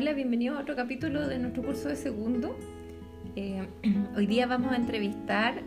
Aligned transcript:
Hola, 0.00 0.12
bienvenidos 0.12 0.56
a 0.56 0.60
otro 0.60 0.76
capítulo 0.76 1.26
de 1.26 1.40
nuestro 1.40 1.64
curso 1.64 1.88
de 1.88 1.96
segundo. 1.96 2.56
Eh, 3.34 3.66
hoy 4.16 4.28
día 4.28 4.46
vamos 4.46 4.70
a 4.70 4.76
entrevistar 4.76 5.60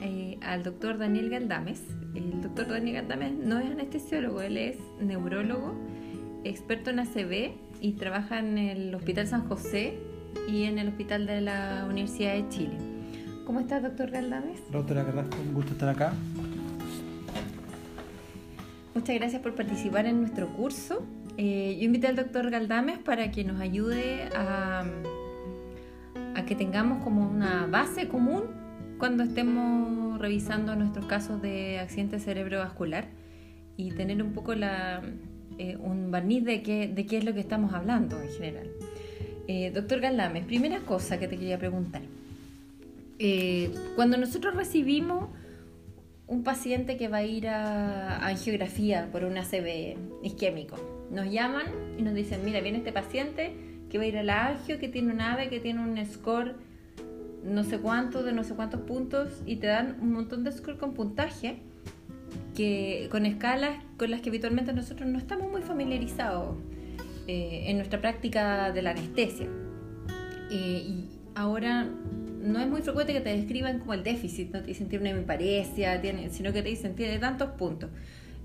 eh, 0.00 0.38
al 0.40 0.62
doctor 0.62 0.96
Daniel 0.96 1.28
Galdames. 1.28 1.82
El 2.14 2.40
doctor 2.40 2.68
Daniel 2.68 3.02
Galdames 3.02 3.34
no 3.34 3.58
es 3.58 3.70
anestesiólogo, 3.70 4.40
él 4.40 4.56
es 4.56 4.78
neurólogo, 4.98 5.74
experto 6.42 6.88
en 6.88 7.00
ACV 7.00 7.52
y 7.82 7.92
trabaja 7.98 8.38
en 8.38 8.56
el 8.56 8.94
Hospital 8.94 9.26
San 9.26 9.46
José 9.46 9.98
y 10.48 10.62
en 10.62 10.78
el 10.78 10.88
Hospital 10.88 11.26
de 11.26 11.42
la 11.42 11.86
Universidad 11.86 12.32
de 12.32 12.48
Chile. 12.48 12.78
¿Cómo 13.44 13.60
estás, 13.60 13.82
doctor 13.82 14.10
Galdames? 14.10 14.58
Doctora 14.72 15.04
Carrasco, 15.04 15.36
un 15.38 15.52
gusto 15.52 15.72
estar 15.72 15.90
acá. 15.90 16.14
Muchas 18.94 19.16
gracias 19.16 19.42
por 19.42 19.54
participar 19.54 20.06
en 20.06 20.22
nuestro 20.22 20.48
curso. 20.54 21.04
Eh, 21.38 21.76
yo 21.78 21.84
invité 21.84 22.06
al 22.06 22.16
doctor 22.16 22.50
Galdames 22.50 22.98
para 22.98 23.30
que 23.30 23.44
nos 23.44 23.60
ayude 23.60 24.24
a, 24.34 24.84
a, 26.34 26.46
que 26.46 26.54
tengamos 26.54 27.04
como 27.04 27.28
una 27.28 27.66
base 27.66 28.08
común 28.08 28.44
cuando 28.98 29.22
estemos 29.22 30.18
revisando 30.18 30.74
nuestros 30.76 31.04
casos 31.04 31.42
de 31.42 31.78
accidente 31.78 32.20
cerebrovascular 32.20 33.08
y 33.76 33.90
tener 33.90 34.22
un 34.22 34.32
poco 34.32 34.54
la, 34.54 35.02
eh, 35.58 35.76
un 35.78 36.10
barniz 36.10 36.42
de 36.44 36.62
qué, 36.62 36.88
de 36.88 37.04
qué 37.04 37.18
es 37.18 37.24
lo 37.24 37.34
que 37.34 37.40
estamos 37.40 37.74
hablando 37.74 38.18
en 38.22 38.30
general. 38.30 38.68
Eh, 39.46 39.70
doctor 39.74 40.00
Galdames, 40.00 40.46
primera 40.46 40.80
cosa 40.80 41.18
que 41.18 41.28
te 41.28 41.36
quería 41.36 41.58
preguntar. 41.58 42.02
cuando 43.94 44.16
nosotros 44.16 44.54
recibimos 44.54 45.28
un 46.28 46.42
paciente 46.42 46.96
que 46.96 47.08
va 47.08 47.18
a 47.18 47.24
ir 47.24 47.48
a, 47.48 48.26
angiografía 48.26 49.08
por 49.12 49.24
un 49.24 49.36
ACV 49.38 49.96
isquémico. 50.22 50.76
Nos 51.10 51.30
llaman 51.30 51.66
y 51.98 52.02
nos 52.02 52.14
dicen, 52.14 52.44
mira, 52.44 52.60
viene 52.60 52.78
este 52.78 52.92
paciente 52.92 53.52
que 53.90 53.98
va 53.98 54.04
a 54.04 54.06
ir 54.08 54.18
a 54.18 54.22
la 54.22 54.48
angio, 54.48 54.78
que 54.78 54.88
tiene 54.88 55.12
un 55.12 55.20
AVE, 55.20 55.48
que 55.48 55.60
tiene 55.60 55.80
un 55.80 56.04
score 56.04 56.56
no 57.44 57.62
sé 57.62 57.78
cuánto, 57.78 58.24
de 58.24 58.32
no 58.32 58.42
sé 58.42 58.54
cuántos 58.54 58.80
puntos, 58.80 59.42
y 59.46 59.56
te 59.56 59.68
dan 59.68 59.98
un 60.00 60.12
montón 60.12 60.42
de 60.42 60.50
score 60.50 60.76
con 60.78 60.94
puntaje, 60.94 61.58
que, 62.56 63.08
con 63.10 63.24
escalas 63.24 63.76
con 63.96 64.10
las 64.10 64.20
que 64.20 64.30
habitualmente 64.30 64.72
nosotros 64.72 65.08
no 65.08 65.18
estamos 65.18 65.50
muy 65.50 65.62
familiarizados 65.62 66.56
eh, 67.28 67.64
en 67.66 67.76
nuestra 67.76 68.00
práctica 68.00 68.72
de 68.72 68.82
la 68.82 68.90
anestesia. 68.90 69.46
Eh, 70.50 70.84
y 70.86 71.08
ahora 71.34 71.88
no 72.46 72.60
es 72.60 72.68
muy 72.68 72.82
frecuente 72.82 73.12
que 73.12 73.20
te 73.20 73.36
describan 73.36 73.78
como 73.80 73.94
el 73.94 74.02
déficit, 74.02 74.52
no 74.52 74.60
te 74.60 74.68
dicen 74.68 74.88
tiene 74.88 75.10
una 75.10 75.16
hemiparesia, 75.16 76.00
tiene, 76.00 76.30
sino 76.30 76.52
que 76.52 76.62
te 76.62 76.68
dicen 76.68 76.94
tiene 76.94 77.18
tantos 77.18 77.50
puntos. 77.50 77.90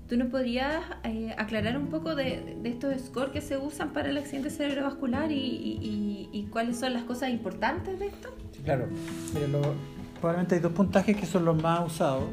¿Tú 0.08 0.18
nos 0.18 0.28
podrías 0.28 0.82
eh, 1.04 1.34
aclarar 1.38 1.78
un 1.78 1.86
poco 1.86 2.14
de, 2.14 2.58
estos 2.64 3.00
scores 3.00 3.32
que 3.32 3.40
se 3.40 3.56
usan 3.56 3.94
para 3.94 4.10
el 4.10 4.18
accidente 4.18 4.50
cerebrovascular 4.50 5.30
y, 5.30 6.48
cuáles 6.50 6.78
son 6.78 6.92
las 6.92 7.04
cosas 7.04 7.30
importantes 7.30 7.98
de 7.98 8.08
esto? 8.08 8.28
Claro. 8.62 8.88
probablemente 10.20 10.56
hay 10.56 10.60
dos 10.60 10.72
puntajes 10.72 11.16
que 11.16 11.24
son 11.24 11.44
los 11.44 11.62
más 11.62 11.86
usados. 11.86 12.24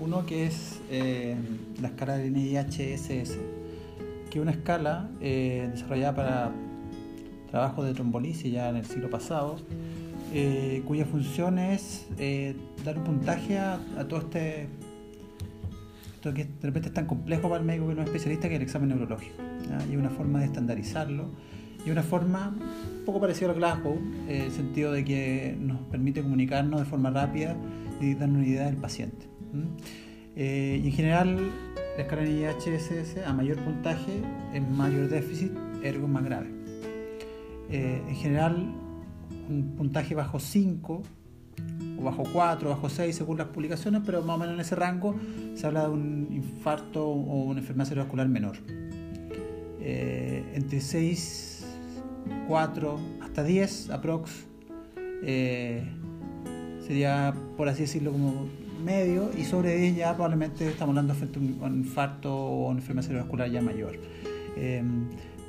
Uno 0.00 0.26
que 0.26 0.46
es 0.46 0.80
eh, 0.90 1.36
la 1.80 1.88
escala 1.88 2.16
de 2.16 2.30
NIH-SS, 2.30 3.38
que 4.30 4.38
es 4.38 4.42
una 4.42 4.50
escala 4.50 5.08
eh, 5.20 5.68
desarrollada 5.70 6.14
para 6.14 6.52
trabajo 7.50 7.84
de 7.84 7.94
trombolisis 7.94 8.52
ya 8.52 8.68
en 8.68 8.76
el 8.76 8.84
siglo 8.84 9.08
pasado, 9.08 9.58
eh, 10.32 10.82
cuya 10.84 11.06
función 11.06 11.58
es 11.58 12.06
eh, 12.18 12.56
dar 12.84 12.98
un 12.98 13.04
puntaje 13.04 13.58
a, 13.58 13.78
todo 14.08 14.20
este 14.20 14.68
esto 16.16 16.34
que 16.34 16.44
de 16.44 16.62
repente 16.62 16.88
es 16.88 16.94
tan 16.94 17.06
complejo 17.06 17.48
para 17.48 17.60
el 17.60 17.66
médico 17.66 17.88
que 17.88 17.94
no 17.94 18.02
es 18.02 18.08
especialista 18.08 18.48
que 18.48 18.54
es 18.54 18.60
el 18.60 18.64
examen 18.64 18.88
neurológico 18.88 19.36
y 19.90 19.96
una 19.96 20.10
forma 20.10 20.40
de 20.40 20.46
estandarizarlo 20.46 21.30
y 21.84 21.90
una 21.90 22.02
forma 22.02 22.56
un 22.58 23.04
poco 23.04 23.20
parecida 23.20 23.50
a 23.50 23.54
Glasgow 23.54 23.96
en 24.28 24.42
el 24.42 24.50
sentido 24.50 24.90
de 24.90 25.04
que 25.04 25.56
nos 25.60 25.78
permite 25.82 26.22
comunicarnos 26.22 26.80
de 26.80 26.86
forma 26.86 27.10
rápida 27.10 27.56
y 28.00 28.14
darnos 28.14 28.38
una 28.38 28.46
idea 28.46 28.66
del 28.66 28.76
paciente 28.76 29.26
eh, 30.34 30.80
y 30.82 30.86
en 30.88 30.92
general 30.92 31.50
la 31.96 32.02
escala 32.02 32.26
IHSS 32.26 33.18
a 33.24 33.32
mayor 33.32 33.58
puntaje 33.58 34.22
es 34.52 34.68
mayor 34.70 35.08
déficit 35.08 35.52
ergo 35.82 36.08
más 36.08 36.24
grave. 36.24 36.48
En 37.68 38.14
general 38.14 38.72
un 39.48 39.74
puntaje 39.76 40.14
bajo 40.14 40.38
5 40.38 41.02
o 41.98 42.02
bajo 42.02 42.24
4, 42.32 42.68
bajo 42.68 42.88
6 42.88 43.14
según 43.14 43.38
las 43.38 43.48
publicaciones, 43.48 44.02
pero 44.04 44.22
más 44.22 44.36
o 44.36 44.38
menos 44.38 44.54
en 44.54 44.60
ese 44.60 44.76
rango 44.76 45.16
se 45.54 45.66
habla 45.66 45.84
de 45.84 45.90
un 45.90 46.28
infarto 46.30 47.06
o 47.06 47.44
una 47.44 47.60
enfermedad 47.60 47.88
cerebrovascular 47.88 48.28
menor. 48.28 48.56
Eh, 49.80 50.44
entre 50.54 50.80
6, 50.80 51.64
4 52.48 53.00
hasta 53.22 53.44
10 53.44 53.90
aprox 53.90 54.30
eh, 55.22 55.84
sería 56.86 57.34
por 57.56 57.68
así 57.68 57.82
decirlo 57.82 58.12
como 58.12 58.48
medio 58.84 59.30
y 59.36 59.44
sobre 59.44 59.76
10 59.76 59.96
ya 59.96 60.14
probablemente 60.14 60.68
estamos 60.68 60.96
hablando 60.96 61.14
de 61.14 61.38
un 61.38 61.78
infarto 61.78 62.34
o 62.34 62.68
una 62.68 62.80
enfermedad 62.80 63.06
cerebrovascular 63.06 63.50
ya 63.50 63.62
mayor. 63.62 63.98
Eh, 64.56 64.82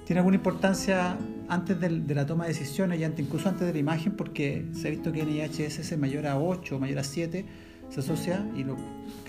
tiene 0.07 0.21
alguna 0.21 0.37
importancia 0.37 1.17
antes 1.49 1.81
de, 1.81 2.15
la 2.15 2.25
toma 2.25 2.45
de 2.45 2.53
decisiones 2.53 2.97
y 2.97 3.21
incluso 3.21 3.49
antes 3.49 3.67
de 3.67 3.73
la 3.73 3.79
imagen, 3.79 4.13
porque 4.13 4.65
se 4.71 4.87
ha 4.87 4.91
visto 4.91 5.11
que 5.11 5.19
en 5.19 5.29
IHSS 5.29 5.97
mayor 5.97 6.27
a 6.27 6.39
8 6.39 6.77
o 6.77 6.79
mayor 6.79 6.99
a 6.99 7.03
7 7.03 7.43
se 7.89 7.99
asocia, 7.99 8.49
y 8.55 8.63
que 8.63 8.71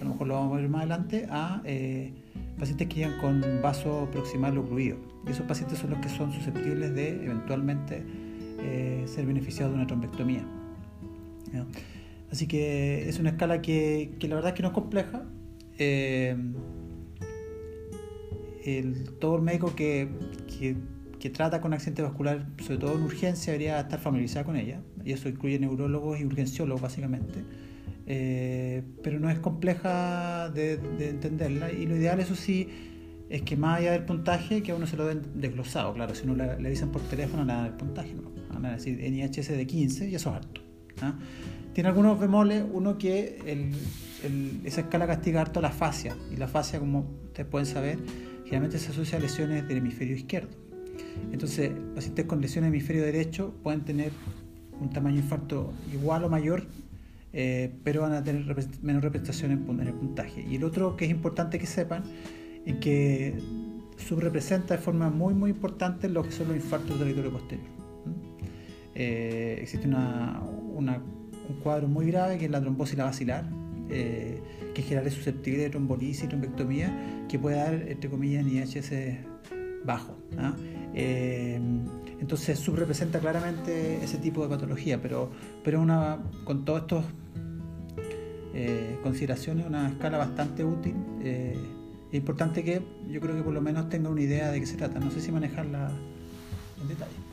a 0.02 0.04
lo 0.04 0.10
mejor 0.10 0.28
lo 0.28 0.34
vamos 0.34 0.52
a 0.52 0.60
ver 0.60 0.68
más 0.68 0.82
adelante, 0.82 1.26
a 1.30 1.62
eh, 1.64 2.12
pacientes 2.60 2.86
que 2.86 2.94
llegan 2.94 3.18
con 3.20 3.42
vaso 3.60 4.08
proximal 4.12 4.56
ocluido. 4.56 4.98
Y 5.26 5.32
esos 5.32 5.46
pacientes 5.46 5.80
son 5.80 5.90
los 5.90 5.98
que 5.98 6.08
son 6.10 6.32
susceptibles 6.32 6.94
de 6.94 7.24
eventualmente 7.24 8.04
eh, 8.60 9.04
ser 9.08 9.26
beneficiados 9.26 9.72
de 9.72 9.78
una 9.78 9.86
trombectomía. 9.88 10.44
Así 12.30 12.46
que 12.46 13.08
es 13.08 13.18
una 13.18 13.30
escala 13.30 13.62
que, 13.62 14.16
la 14.20 14.36
verdad 14.36 14.50
es 14.50 14.54
que 14.54 14.62
no 14.62 14.68
es 14.68 14.74
compleja. 14.74 15.24
Eh, 15.76 16.36
el, 18.64 19.10
todo 19.18 19.36
el 19.36 19.42
médico 19.42 19.74
que, 19.74 20.08
que, 21.18 21.30
trata 21.30 21.60
con 21.60 21.74
accidente 21.74 22.02
vascular, 22.02 22.46
sobre 22.62 22.78
todo 22.78 22.94
en 22.96 23.02
urgencia, 23.02 23.52
debería 23.52 23.80
estar 23.80 23.98
familiarizado 23.98 24.46
con 24.46 24.56
ella. 24.56 24.80
Y 25.04 25.12
eso 25.12 25.28
incluye 25.28 25.58
neurólogos 25.58 26.20
y 26.20 26.24
urgenciólogos, 26.24 26.82
básicamente. 26.82 27.40
Eh, 28.06 28.82
pero 29.02 29.20
no 29.20 29.28
es 29.28 29.38
compleja 29.38 30.50
de, 30.50 30.80
entenderla. 31.00 31.70
Y 31.70 31.86
lo 31.86 31.96
ideal, 31.96 32.20
eso 32.20 32.34
sí, 32.34 32.68
es 33.28 33.42
que 33.42 33.56
más 33.56 33.80
allá 33.80 33.92
del 33.92 34.04
puntaje, 34.04 34.62
que 34.62 34.72
a 34.72 34.74
uno 34.74 34.86
se 34.86 34.96
lo 34.96 35.06
den 35.06 35.22
desglosado. 35.34 35.92
Claro, 35.92 36.14
si 36.14 36.26
uno 36.26 36.34
le, 36.34 36.70
dicen 36.70 36.90
por 36.90 37.02
teléfono, 37.02 37.44
nada 37.44 37.64
del 37.64 37.74
puntaje, 37.74 38.14
no. 38.14 38.30
Van 38.52 38.64
a 38.64 38.72
decir 38.72 38.98
NIHS 38.98 39.48
de 39.48 39.66
15 39.66 40.08
y 40.08 40.14
eso 40.14 40.30
es 40.30 40.36
alto. 40.36 40.62
Tiene 41.74 41.90
algunos 41.90 42.18
bemoles, 42.18 42.64
uno 42.72 42.98
que 42.98 43.38
esa 44.64 44.80
escala 44.80 45.06
castiga 45.06 45.42
harto 45.42 45.60
la 45.60 45.70
fascia. 45.70 46.16
Y 46.32 46.36
la 46.36 46.48
fascia, 46.48 46.80
como 46.80 47.06
ustedes 47.26 47.48
pueden 47.48 47.66
saber, 47.66 47.98
generalmente 48.48 48.78
se 48.78 48.92
asocia 48.92 49.18
a 49.18 49.20
lesiones 49.20 49.68
del 49.68 49.78
hemisferio 49.78 50.16
izquierdo. 50.16 50.48
Entonces, 51.32 51.70
pacientes 51.94 52.24
con 52.24 52.40
lesiones 52.40 52.70
del 52.70 52.78
hemisferio 52.78 53.02
derecho 53.02 53.54
pueden 53.62 53.82
tener 53.82 54.10
un 54.80 54.88
tamaño 54.88 55.16
de 55.16 55.22
infarto 55.22 55.74
igual 55.92 56.24
o 56.24 56.30
mayor, 56.30 56.66
eh, 57.34 57.74
pero 57.84 58.02
van 58.02 58.14
a 58.14 58.24
tener 58.24 58.44
menos 58.82 59.02
representación 59.02 59.52
en, 59.52 59.80
el 59.86 59.92
puntaje. 59.92 60.46
Y 60.48 60.56
el 60.56 60.64
otro 60.64 60.96
que 60.96 61.04
es 61.04 61.10
importante 61.10 61.58
que 61.58 61.66
sepan 61.66 62.04
es 62.64 62.76
que 62.76 63.38
subrepresenta 63.98 64.76
de 64.76 64.80
forma 64.80 65.10
muy 65.10 65.34
muy 65.34 65.50
importante 65.50 66.08
lo 66.08 66.22
que 66.22 66.32
son 66.32 66.48
los 66.48 66.56
infartos 66.56 66.90
del 66.90 67.00
territorio 67.00 67.32
posterior. 67.32 67.66
Eh, 68.94 69.58
existe 69.60 69.86
una, 69.86 70.40
un 70.40 71.60
cuadro 71.62 71.86
muy 71.86 72.06
grave 72.06 72.38
que 72.38 72.46
es 72.46 72.50
la 72.50 72.60
trombosis 72.60 72.96
la 72.96 73.04
vacilar, 73.04 73.44
eh, 73.90 74.40
que 74.74 74.80
en 74.82 74.86
general 74.86 75.06
es 75.06 75.14
susceptible 75.14 75.62
de 75.62 75.70
trombolisis 75.70 76.24
y 76.24 76.28
trombectomía, 76.28 77.26
que 77.28 77.38
puede 77.38 77.56
dar, 77.56 77.74
entre 77.74 78.10
comillas, 78.10 78.46
IHS 78.46 78.92
bajo. 79.84 80.16
¿ah? 80.38 80.54
Eh, 80.94 81.60
entonces 82.20 82.58
subrepresenta 82.58 83.20
claramente 83.20 84.02
ese 84.02 84.18
tipo 84.18 84.42
de 84.42 84.48
patología, 84.48 85.00
pero, 85.00 85.30
pero 85.62 85.80
una, 85.80 86.18
con 86.44 86.64
todas 86.64 86.82
estas 86.82 87.04
eh, 88.54 88.98
consideraciones, 89.02 89.66
una 89.66 89.88
escala 89.88 90.18
bastante 90.18 90.64
útil. 90.64 90.94
es 91.22 91.56
importante 92.12 92.64
que 92.64 92.82
yo 93.08 93.20
creo 93.20 93.36
que 93.36 93.42
por 93.42 93.52
lo 93.52 93.60
menos 93.60 93.88
tenga 93.88 94.08
una 94.08 94.22
idea 94.22 94.50
de 94.50 94.60
qué 94.60 94.66
se 94.66 94.76
trata. 94.76 94.98
No 94.98 95.10
sé 95.10 95.20
si 95.20 95.30
manejarla 95.30 95.90
en 96.80 96.88
detalle. 96.88 97.27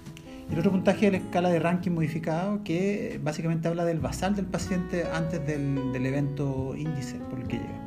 El 0.51 0.59
otro 0.59 0.71
puntaje 0.71 1.07
es 1.07 1.12
la 1.12 1.18
escala 1.18 1.50
de 1.50 1.59
ranking 1.59 1.92
modificado, 1.92 2.63
que 2.63 3.19
básicamente 3.24 3.68
habla 3.68 3.83
del 3.83 4.00
basal 4.00 4.36
del 4.36 4.45
paciente 4.45 5.06
antes 5.12 5.45
del, 5.45 5.92
del 5.92 6.06
evento 6.06 6.75
índice 6.77 7.15
por 7.30 7.39
el 7.39 7.47
que 7.47 7.57
llega. 7.57 7.86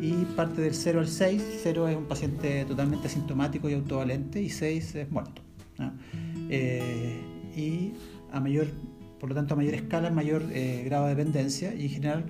Y 0.00 0.24
parte 0.36 0.60
del 0.60 0.74
0 0.74 1.00
al 1.00 1.08
6. 1.08 1.60
0 1.62 1.88
es 1.88 1.96
un 1.96 2.06
paciente 2.06 2.64
totalmente 2.64 3.06
asintomático 3.06 3.70
y 3.70 3.74
autovalente 3.74 4.42
y 4.42 4.50
6 4.50 4.94
es 4.96 5.10
muerto. 5.10 5.42
Eh, 6.50 7.20
y 7.56 7.92
a 8.32 8.40
mayor, 8.40 8.66
por 9.18 9.28
lo 9.30 9.34
tanto, 9.34 9.54
a 9.54 9.56
mayor 9.56 9.74
escala, 9.74 10.10
mayor 10.10 10.42
eh, 10.52 10.82
grado 10.84 11.04
de 11.04 11.14
dependencia 11.14 11.74
y 11.74 11.84
en 11.84 11.88
general 11.88 12.24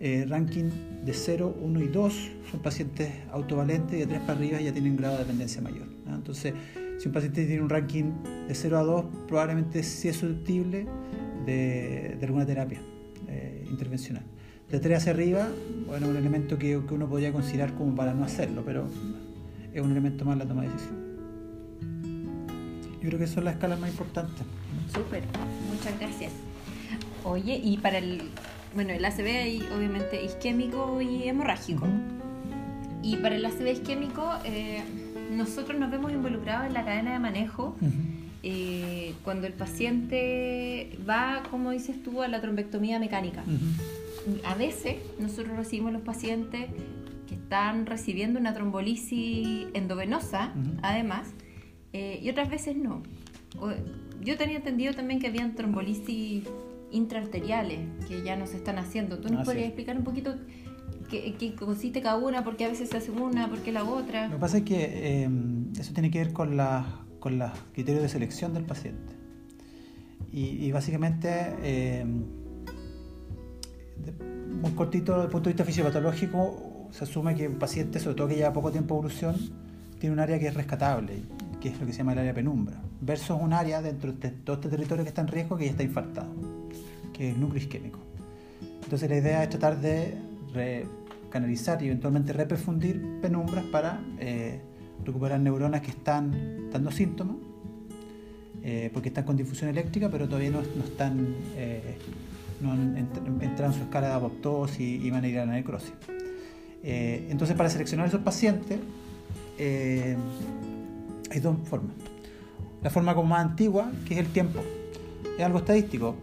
eh, 0.00 0.24
ranking 0.28 0.70
de 1.04 1.12
0, 1.12 1.56
1 1.60 1.80
y 1.80 1.88
2 1.88 2.30
son 2.50 2.60
pacientes 2.60 3.10
autovalentes 3.30 3.94
y 3.94 4.00
de 4.00 4.06
3 4.06 4.20
para 4.20 4.38
arriba 4.38 4.60
ya 4.60 4.72
tienen 4.72 4.96
grado 4.96 5.14
de 5.14 5.20
dependencia 5.20 5.60
mayor. 5.60 5.86
Entonces, 6.06 6.54
Si 6.98 7.08
un 7.08 7.12
paciente 7.12 7.44
tiene 7.44 7.62
un 7.62 7.68
ranking 7.68 8.12
de 8.48 8.54
0 8.54 8.78
a 8.78 8.82
2, 8.82 9.04
probablemente 9.28 9.82
sí 9.82 10.08
es 10.08 10.16
susceptible 10.16 10.86
de, 11.44 12.16
de 12.18 12.26
alguna 12.26 12.46
terapia 12.46 12.80
eh, 13.28 13.66
intervencional. 13.70 14.24
De 14.70 14.80
3 14.80 14.98
hacia 14.98 15.12
arriba, 15.12 15.48
bueno, 15.86 16.08
un 16.08 16.16
elemento 16.16 16.58
que, 16.58 16.80
que, 16.86 16.94
uno 16.94 17.08
podría 17.08 17.32
considerar 17.32 17.74
como 17.74 17.94
para 17.94 18.14
no 18.14 18.24
hacerlo, 18.24 18.62
pero 18.64 18.88
es 19.72 19.80
un 19.80 19.92
elemento 19.92 20.24
más 20.24 20.38
la 20.38 20.46
toma 20.46 20.62
de 20.62 20.68
decisión. 20.70 21.06
Yo 23.00 23.08
creo 23.10 23.18
que 23.18 23.26
son 23.26 23.44
las 23.44 23.54
escalas 23.54 23.78
más 23.78 23.90
importantes. 23.90 24.44
Súper, 24.92 25.22
muchas 25.70 25.98
gracias. 26.00 26.32
Oye, 27.22 27.60
y 27.62 27.76
para 27.78 27.98
el, 27.98 28.22
bueno, 28.74 28.92
el 28.92 29.04
ACV 29.04 29.26
hay 29.26 29.68
obviamente 29.76 30.24
isquémico 30.24 31.00
y 31.00 31.28
hemorrágico. 31.28 31.86
Y 33.02 33.16
para 33.16 33.36
el 33.36 33.44
ACV 33.44 33.72
isquémico, 33.72 34.32
eh, 34.44 34.82
nosotros 35.36 35.78
nos 35.78 35.90
vemos 35.90 36.12
involucrados 36.12 36.66
en 36.66 36.74
la 36.74 36.84
cadena 36.84 37.12
de 37.12 37.18
manejo. 37.18 37.76
Eh, 38.42 39.14
cuando 39.24 39.46
el 39.46 39.54
paciente 39.54 40.98
va, 41.08 41.42
como 41.50 41.70
dices 41.70 42.02
tú, 42.02 42.22
a 42.22 42.28
la 42.28 42.40
trombectomía 42.40 42.98
mecánica. 42.98 43.42
A 44.44 44.54
veces 44.54 44.96
nosotros 45.18 45.56
recibimos 45.56 45.92
los 45.92 46.02
pacientes 46.02 46.66
que 47.26 47.34
están 47.34 47.86
recibiendo 47.86 48.38
una 48.38 48.54
trombolisis 48.54 49.66
endovenosa, 49.74 50.52
además, 50.82 51.28
eh, 51.92 52.20
y 52.22 52.30
otras 52.30 52.48
veces 52.48 52.76
no. 52.76 53.02
Yo 54.22 54.36
tenía 54.36 54.56
entendido 54.56 54.94
también 54.94 55.20
que 55.20 55.28
habían 55.28 55.54
trombolisis 55.54 56.44
intraarteriales 56.90 57.80
que 58.08 58.22
ya 58.22 58.36
no 58.36 58.46
se 58.46 58.56
están 58.56 58.78
haciendo. 58.78 59.18
¿Tú 59.18 59.32
nos 59.32 59.44
podrías 59.44 59.66
explicar 59.66 59.96
un 59.96 60.04
poquito 60.04 60.36
qué, 61.06 61.54
consiste 61.58 62.02
cada 62.02 62.16
una? 62.16 62.44
¿Por 62.44 62.56
qué 62.56 62.66
a 62.66 62.68
veces 62.68 62.88
se 62.88 62.96
hace 62.96 63.10
una? 63.10 63.48
¿Por 63.48 63.60
qué 63.60 63.72
la 63.72 63.84
otra? 63.84 64.26
Lo 64.26 64.34
que 64.34 64.40
pasa 64.40 64.58
es 64.58 64.64
que 64.64 65.22
em, 65.22 65.72
eso 65.78 65.92
tiene 65.92 66.10
que 66.10 66.18
ver 66.18 66.32
con, 66.32 66.56
la, 66.56 67.04
con 67.20 67.38
los 67.38 67.50
criterios 67.72 68.02
de 68.02 68.08
selección 68.08 68.54
del 68.54 68.64
paciente. 68.64 69.14
Y, 70.32 70.70
básicamente, 70.70 71.30
em, 71.62 72.24
muy 74.60 74.72
cortito 74.72 75.12
desde 75.12 75.24
el 75.24 75.30
punto 75.30 75.48
de 75.48 75.54
vista 75.54 75.64
fisiopatológico, 75.64 76.88
se 76.90 77.04
asume 77.04 77.34
que 77.34 77.48
un 77.48 77.58
paciente, 77.58 78.00
sobre 78.00 78.16
todo 78.16 78.28
que 78.28 78.36
lleva 78.36 78.52
poco 78.52 78.70
tiempo 78.70 78.94
de 78.94 78.98
evolución, 78.98 79.36
tiene 79.98 80.12
un 80.12 80.20
área 80.20 80.38
que 80.38 80.48
es 80.48 80.54
rescatable, 80.54 81.22
que 81.58 81.70
es 81.70 81.80
lo 81.80 81.86
que 81.86 81.92
se 81.92 81.98
llama 81.98 82.12
el 82.12 82.18
área 82.18 82.34
penumbra, 82.34 82.82
versus 83.00 83.38
un 83.40 83.54
área 83.54 83.80
dentro 83.80 84.12
de 84.12 84.30
todo 84.30 84.56
este 84.56 84.68
territorio 84.68 85.04
que 85.04 85.08
está 85.08 85.22
en 85.22 85.28
riesgo 85.28 85.56
que 85.56 85.64
ya 85.64 85.70
está 85.70 85.82
infartado 85.84 86.28
que 87.16 87.30
es 87.30 87.34
el 87.34 87.40
núcleo 87.40 87.62
isquémico. 87.62 87.98
Entonces 88.84 89.08
la 89.08 89.16
idea 89.16 89.42
es 89.42 89.48
tratar 89.48 89.80
de 89.80 90.14
canalizar 91.30 91.82
y 91.82 91.86
eventualmente 91.86 92.32
reperfundir 92.32 93.20
penumbras 93.20 93.64
para 93.66 94.00
eh, 94.18 94.60
recuperar 95.04 95.40
neuronas 95.40 95.82
que 95.82 95.90
están 95.90 96.70
dando 96.70 96.90
síntomas, 96.90 97.36
eh, 98.62 98.90
porque 98.92 99.08
están 99.08 99.24
con 99.24 99.36
difusión 99.36 99.70
eléctrica, 99.70 100.08
pero 100.10 100.26
todavía 100.26 100.50
no, 100.50 100.60
están, 100.60 101.34
eh, 101.56 101.98
no 102.60 102.72
han 102.72 102.96
entrado 103.40 103.72
en 103.72 103.78
su 103.78 103.84
escala 103.84 104.08
de 104.08 104.14
apoptosis 104.14 105.04
y, 105.04 105.10
van 105.10 105.24
a 105.24 105.28
ir 105.28 105.38
a 105.38 105.46
la 105.46 105.52
necrosis. 105.52 105.92
entonces 106.82 107.56
para 107.56 107.68
seleccionar 107.68 108.06
esos 108.06 108.22
pacientes 108.22 108.78
hay 109.58 111.40
dos 111.40 111.56
formas. 111.64 111.94
La 112.82 112.90
forma 112.90 113.14
como 113.14 113.28
más 113.28 113.44
antigua, 113.44 113.90
que 114.06 114.14
es 114.14 114.20
el 114.20 114.28
tiempo 114.28 114.62
es 115.36 115.44
algo 115.44 115.58
estadístico. 115.58 116.16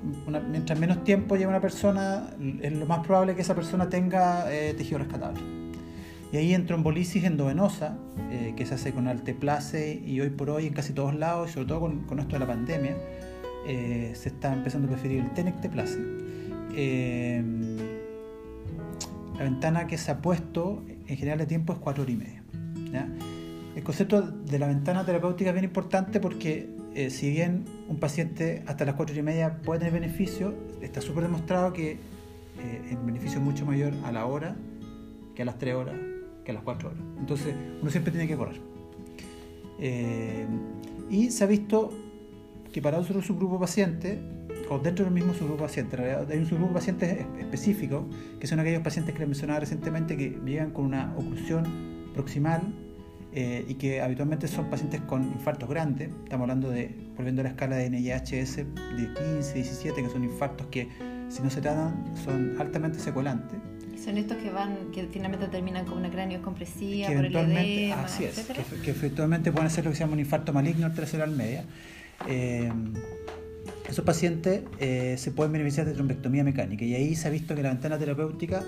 mientras 0.50 0.80
menos 0.80 1.04
tiempo 1.04 1.36
lleva 1.36 1.52
una 1.52 1.62
persona, 1.62 2.32
es 2.62 2.74
lo 2.74 2.86
más 2.86 3.06
probable 3.06 3.36
que 3.36 3.42
esa 3.42 3.56
persona 3.56 3.90
tenga 3.90 4.52
eh, 4.52 4.74
tejido 4.74 5.00
rescatable. 5.00 5.42
Y 6.32 6.38
ahí 6.38 6.54
en 6.54 6.66
trombolisis 6.66 7.24
endovenosa, 7.24 7.96
eh, 8.32 8.54
que 8.58 8.66
se 8.66 8.74
hace 8.74 8.92
con 8.92 9.08
alteplase 9.08 10.02
y 10.04 10.20
hoy 10.20 10.32
por 10.32 10.50
hoy 10.50 10.66
en 10.66 10.74
casi 10.74 10.94
todos 10.94 11.14
lados, 11.14 11.52
y 11.52 11.54
sobre 11.54 11.68
todo 11.68 11.82
con, 11.82 12.20
esto 12.20 12.34
de 12.34 12.40
la 12.40 12.48
pandemia, 12.48 12.98
eh, 13.68 14.14
se 14.16 14.30
está 14.30 14.52
empezando 14.52 14.88
a 14.88 14.92
preferir 14.92 15.22
el 15.22 15.32
tenecteplase. 15.34 16.00
la 19.38 19.44
ventana 19.44 19.88
que 19.88 19.98
se 19.98 20.12
ha 20.12 20.22
puesto 20.22 20.84
en 21.08 21.18
general 21.18 21.38
de 21.38 21.46
tiempo 21.46 21.74
es 21.74 21.80
4 21.80 22.04
horas 22.04 22.14
y 22.14 22.18
media. 22.18 22.44
El 23.76 23.84
concepto 23.84 24.22
de 24.22 24.60
la 24.60 24.68
ventana 24.68 25.04
terapéutica 25.06 25.50
es 25.50 25.54
bien 25.54 25.66
importante 25.66 26.20
porque 26.20 26.70
eh, 26.96 27.10
si 27.10 27.30
bien 27.30 27.66
un 27.88 27.98
paciente 27.98 28.64
hasta 28.68 28.86
las 28.86 28.96
4 28.96 29.18
y 29.18 29.22
media 29.22 29.62
puede 29.62 29.80
tener 29.80 29.94
beneficio, 29.94 30.54
está 30.82 31.02
súper 31.02 31.24
demostrado 31.24 31.74
que 31.74 31.92
eh, 31.94 31.98
el 32.92 32.98
beneficio 32.98 33.40
es 33.40 33.44
mucho 33.44 33.66
mayor 33.66 33.94
a 34.04 34.12
la 34.12 34.26
hora 34.26 34.56
que 35.36 35.42
a 35.42 35.46
las 35.46 35.58
3 35.58 35.76
horas, 35.76 35.96
que 36.46 36.52
a 36.52 36.54
las 36.54 36.64
4 36.64 36.90
horas. 36.90 37.02
Entonces, 37.20 37.56
uno 37.82 37.90
siempre 37.90 38.12
tiene 38.12 38.28
que 38.28 38.36
correr. 38.36 38.62
Eh, 39.80 40.46
y 41.10 41.32
se 41.32 41.44
ha 41.44 41.48
visto 41.48 41.90
que 42.72 42.82
para 42.82 43.00
otro 43.00 43.22
subgrupo 43.22 43.60
paciente, 43.60 44.20
o 44.70 44.80
dentro 44.80 45.06
del 45.06 45.14
mismo 45.14 45.34
subgrupo 45.34 45.64
paciente, 45.64 45.98
hay 45.98 46.38
un 46.38 46.46
subgrupo 46.46 46.74
paciente 46.74 47.26
específico, 47.40 48.08
que 48.40 48.48
son 48.48 48.60
aquellos 48.60 48.82
pacientes 48.82 49.14
que 49.14 49.20
les 49.20 49.28
mencionaba 49.28 49.60
recientemente 49.60 50.16
que 50.16 50.40
llegan 50.46 50.72
con 50.72 50.86
una 50.86 51.14
oclusión 51.18 51.66
proximal 52.14 52.62
eh, 53.36 53.66
y 53.68 53.74
que 53.76 54.00
habitualmente 54.00 54.48
son 54.48 54.70
pacientes 54.70 55.02
con 55.02 55.24
infartos 55.24 55.68
grandes. 55.68 56.10
Estamos 56.24 56.44
hablando 56.44 56.70
de, 56.70 56.96
volviendo 57.16 57.42
a 57.42 57.44
la 57.44 57.50
escala 57.50 57.78
de 57.78 57.90
NIHS, 57.90 58.58
de 58.58 58.66
15, 59.36 59.54
17, 59.56 60.04
que 60.04 60.10
son 60.10 60.24
infartos 60.24 60.68
que 60.68 60.88
si 61.30 61.42
no 61.42 61.50
se 61.50 61.60
tratan 61.60 62.14
son 62.24 62.56
altamente 62.60 63.00
secuelantes. 63.00 63.58
Son 64.04 64.20
estos 64.20 64.38
que 64.38 64.52
van, 64.52 64.92
que 64.92 65.08
finalmente 65.08 65.48
terminan 65.48 65.86
con 65.86 65.98
una 65.98 66.12
cráneo 66.12 66.44
compresiva 66.44 67.08
por 67.08 67.26
el 67.26 67.36
edema, 67.36 68.04
así 68.04 68.26
es, 68.26 68.40
que, 68.84 68.92
efectivamente 68.92 69.52
pueden 69.52 69.70
ser 69.72 69.86
lo 69.86 69.92
que 69.92 69.98
se 69.98 70.02
llama 70.02 70.14
un 70.14 70.20
infarto 70.20 70.54
maligno 70.54 70.86
al 70.86 71.32
media. 71.32 71.64
Eh, 72.28 72.72
esos 73.90 74.06
pacientes 74.06 74.62
eh, 74.80 75.16
se 75.18 75.32
pueden 75.32 75.54
beneficiar 75.54 75.88
de 75.88 75.94
trombectomía 75.94 76.44
mecánica 76.44 76.86
y 76.86 76.94
ahí 76.94 77.16
se 77.16 77.28
ha 77.30 77.32
visto 77.32 77.56
que 77.56 77.64
la 77.64 77.70
ventana 77.70 77.98
terapéutica 77.98 78.64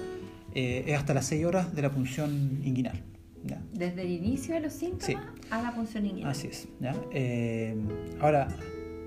es 0.56 0.97
hasta 0.97 1.13
las 1.13 1.25
6 1.25 1.45
horas 1.45 1.75
de 1.75 1.81
la 1.81 1.91
punción 1.91 2.62
inguinal. 2.63 3.03
Desde 3.74 4.01
el 4.01 4.12
inicio 4.12 4.56
de 4.56 4.62
los 4.62 4.74
síntomas 4.74 5.24
a 5.50 5.62
la 5.62 5.74
punción 5.74 6.06
inguinal. 6.06 6.31
Así 6.31 6.47
es. 6.47 6.68
Eh, 7.12 7.75
ahora, 8.19 8.47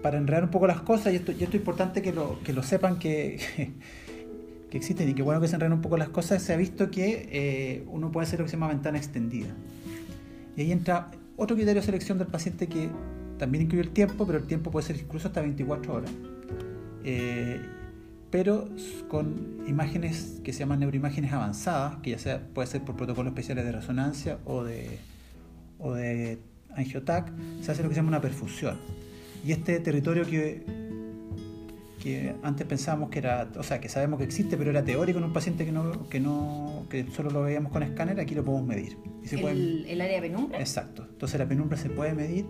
para 0.02 0.18
enredar 0.18 0.44
un 0.44 0.50
poco 0.50 0.66
las 0.66 0.80
cosas, 0.80 1.12
y 1.12 1.16
esto, 1.16 1.32
es 1.32 1.54
importante 1.54 2.02
que 2.02 2.12
lo, 2.12 2.40
que 2.42 2.52
lo 2.52 2.62
sepan 2.62 2.98
que, 2.98 3.40
que, 4.70 4.76
existen 4.76 5.08
y 5.08 5.14
que 5.14 5.22
bueno 5.22 5.40
que 5.40 5.48
se 5.48 5.54
enreden 5.54 5.72
un 5.72 5.82
poco 5.82 5.96
las 5.96 6.08
cosas, 6.08 6.42
se 6.42 6.52
ha 6.52 6.56
visto 6.56 6.90
que 6.90 7.28
eh, 7.32 7.84
uno 7.88 8.12
puede 8.12 8.26
hacer 8.26 8.38
lo 8.38 8.44
que 8.44 8.50
se 8.50 8.56
llama 8.56 8.68
ventana 8.68 8.98
extendida. 8.98 9.48
Y 10.56 10.62
ahí 10.62 10.72
entra 10.72 11.10
otro 11.36 11.56
criterio 11.56 11.80
de 11.80 11.86
selección 11.86 12.18
del 12.18 12.26
paciente 12.28 12.66
que 12.66 12.88
también 13.38 13.64
incluye 13.64 13.82
el 13.82 13.90
tiempo, 13.90 14.26
pero 14.26 14.38
el 14.38 14.46
tiempo 14.46 14.70
puede 14.70 14.86
ser 14.86 14.96
incluso 14.96 15.28
hasta 15.28 15.40
24 15.40 15.94
horas. 15.94 16.10
Eh, 17.04 17.60
pero 18.30 18.68
con 19.08 19.64
imágenes 19.66 20.40
que 20.44 20.52
se 20.52 20.60
llaman 20.60 20.80
neuroimágenes 20.80 21.32
avanzadas, 21.32 21.96
que 22.02 22.10
ya 22.10 22.18
sea, 22.18 22.40
puede 22.54 22.68
ser 22.68 22.82
por 22.82 22.96
protocolos 22.96 23.30
especiales 23.32 23.64
de 23.64 23.72
resonancia 23.72 24.38
o 24.44 24.64
de, 24.64 24.98
o 25.78 25.94
de 25.94 26.38
angiotac, 26.74 27.32
se 27.62 27.72
hace 27.72 27.82
lo 27.82 27.88
que 27.88 27.94
se 27.94 28.00
llama 28.00 28.08
una 28.08 28.20
perfusión. 28.20 28.78
Y 29.44 29.52
este 29.52 29.80
territorio 29.80 30.26
que, 30.26 30.62
que 32.02 32.34
antes 32.42 32.66
pensábamos 32.66 33.08
que 33.08 33.20
era, 33.20 33.50
o 33.56 33.62
sea, 33.62 33.80
que 33.80 33.88
sabemos 33.88 34.18
que 34.18 34.24
existe, 34.24 34.56
pero 34.56 34.70
era 34.70 34.84
teórico 34.84 35.18
en 35.18 35.24
un 35.24 35.32
paciente 35.32 35.64
que 35.64 35.72
no, 35.72 36.08
que 36.08 36.20
no, 36.20 36.86
que 36.90 37.06
solo 37.10 37.30
lo 37.30 37.42
veíamos 37.42 37.72
con 37.72 37.82
escáner, 37.82 38.20
aquí 38.20 38.34
lo 38.34 38.44
podemos 38.44 38.66
medir. 38.66 38.98
Y 39.22 39.34
¿El, 39.36 39.86
¿El, 39.88 40.00
área 40.00 40.20
de 40.20 40.28
penumbra? 40.28 40.58
Exacto. 40.58 41.06
Entonces 41.08 41.38
la 41.38 41.46
penumbra 41.46 41.78
se 41.78 41.88
puede 41.88 42.12
medir 42.14 42.46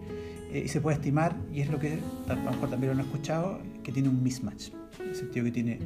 eh, 0.52 0.62
y 0.64 0.69
se 0.69 0.81
puede 0.81 0.97
estimar, 0.97 1.37
y 1.52 1.61
es 1.61 1.71
lo 1.71 1.78
que 1.78 1.99
a 2.28 2.35
lo 2.35 2.50
mejor 2.50 2.71
también 2.71 2.95
lo 2.95 3.00
han 3.00 3.07
escuchado, 3.07 3.61
que 3.83 3.93
tiene 3.93 4.09
un 4.09 4.23
mismatch 4.23 4.71
en 5.00 5.09
el 5.09 5.14
sentido 5.14 5.45
que 5.45 5.52
tiene 5.52 5.78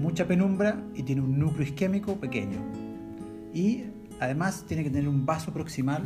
mucha 0.00 0.26
penumbra 0.26 0.82
y 0.94 1.02
tiene 1.02 1.22
un 1.22 1.38
núcleo 1.38 1.64
isquémico 1.66 2.16
pequeño. 2.16 2.58
Y 3.52 3.84
además 4.20 4.64
tiene 4.66 4.84
que 4.84 4.90
tener 4.90 5.08
un 5.08 5.24
vaso 5.24 5.52
proximal 5.52 6.02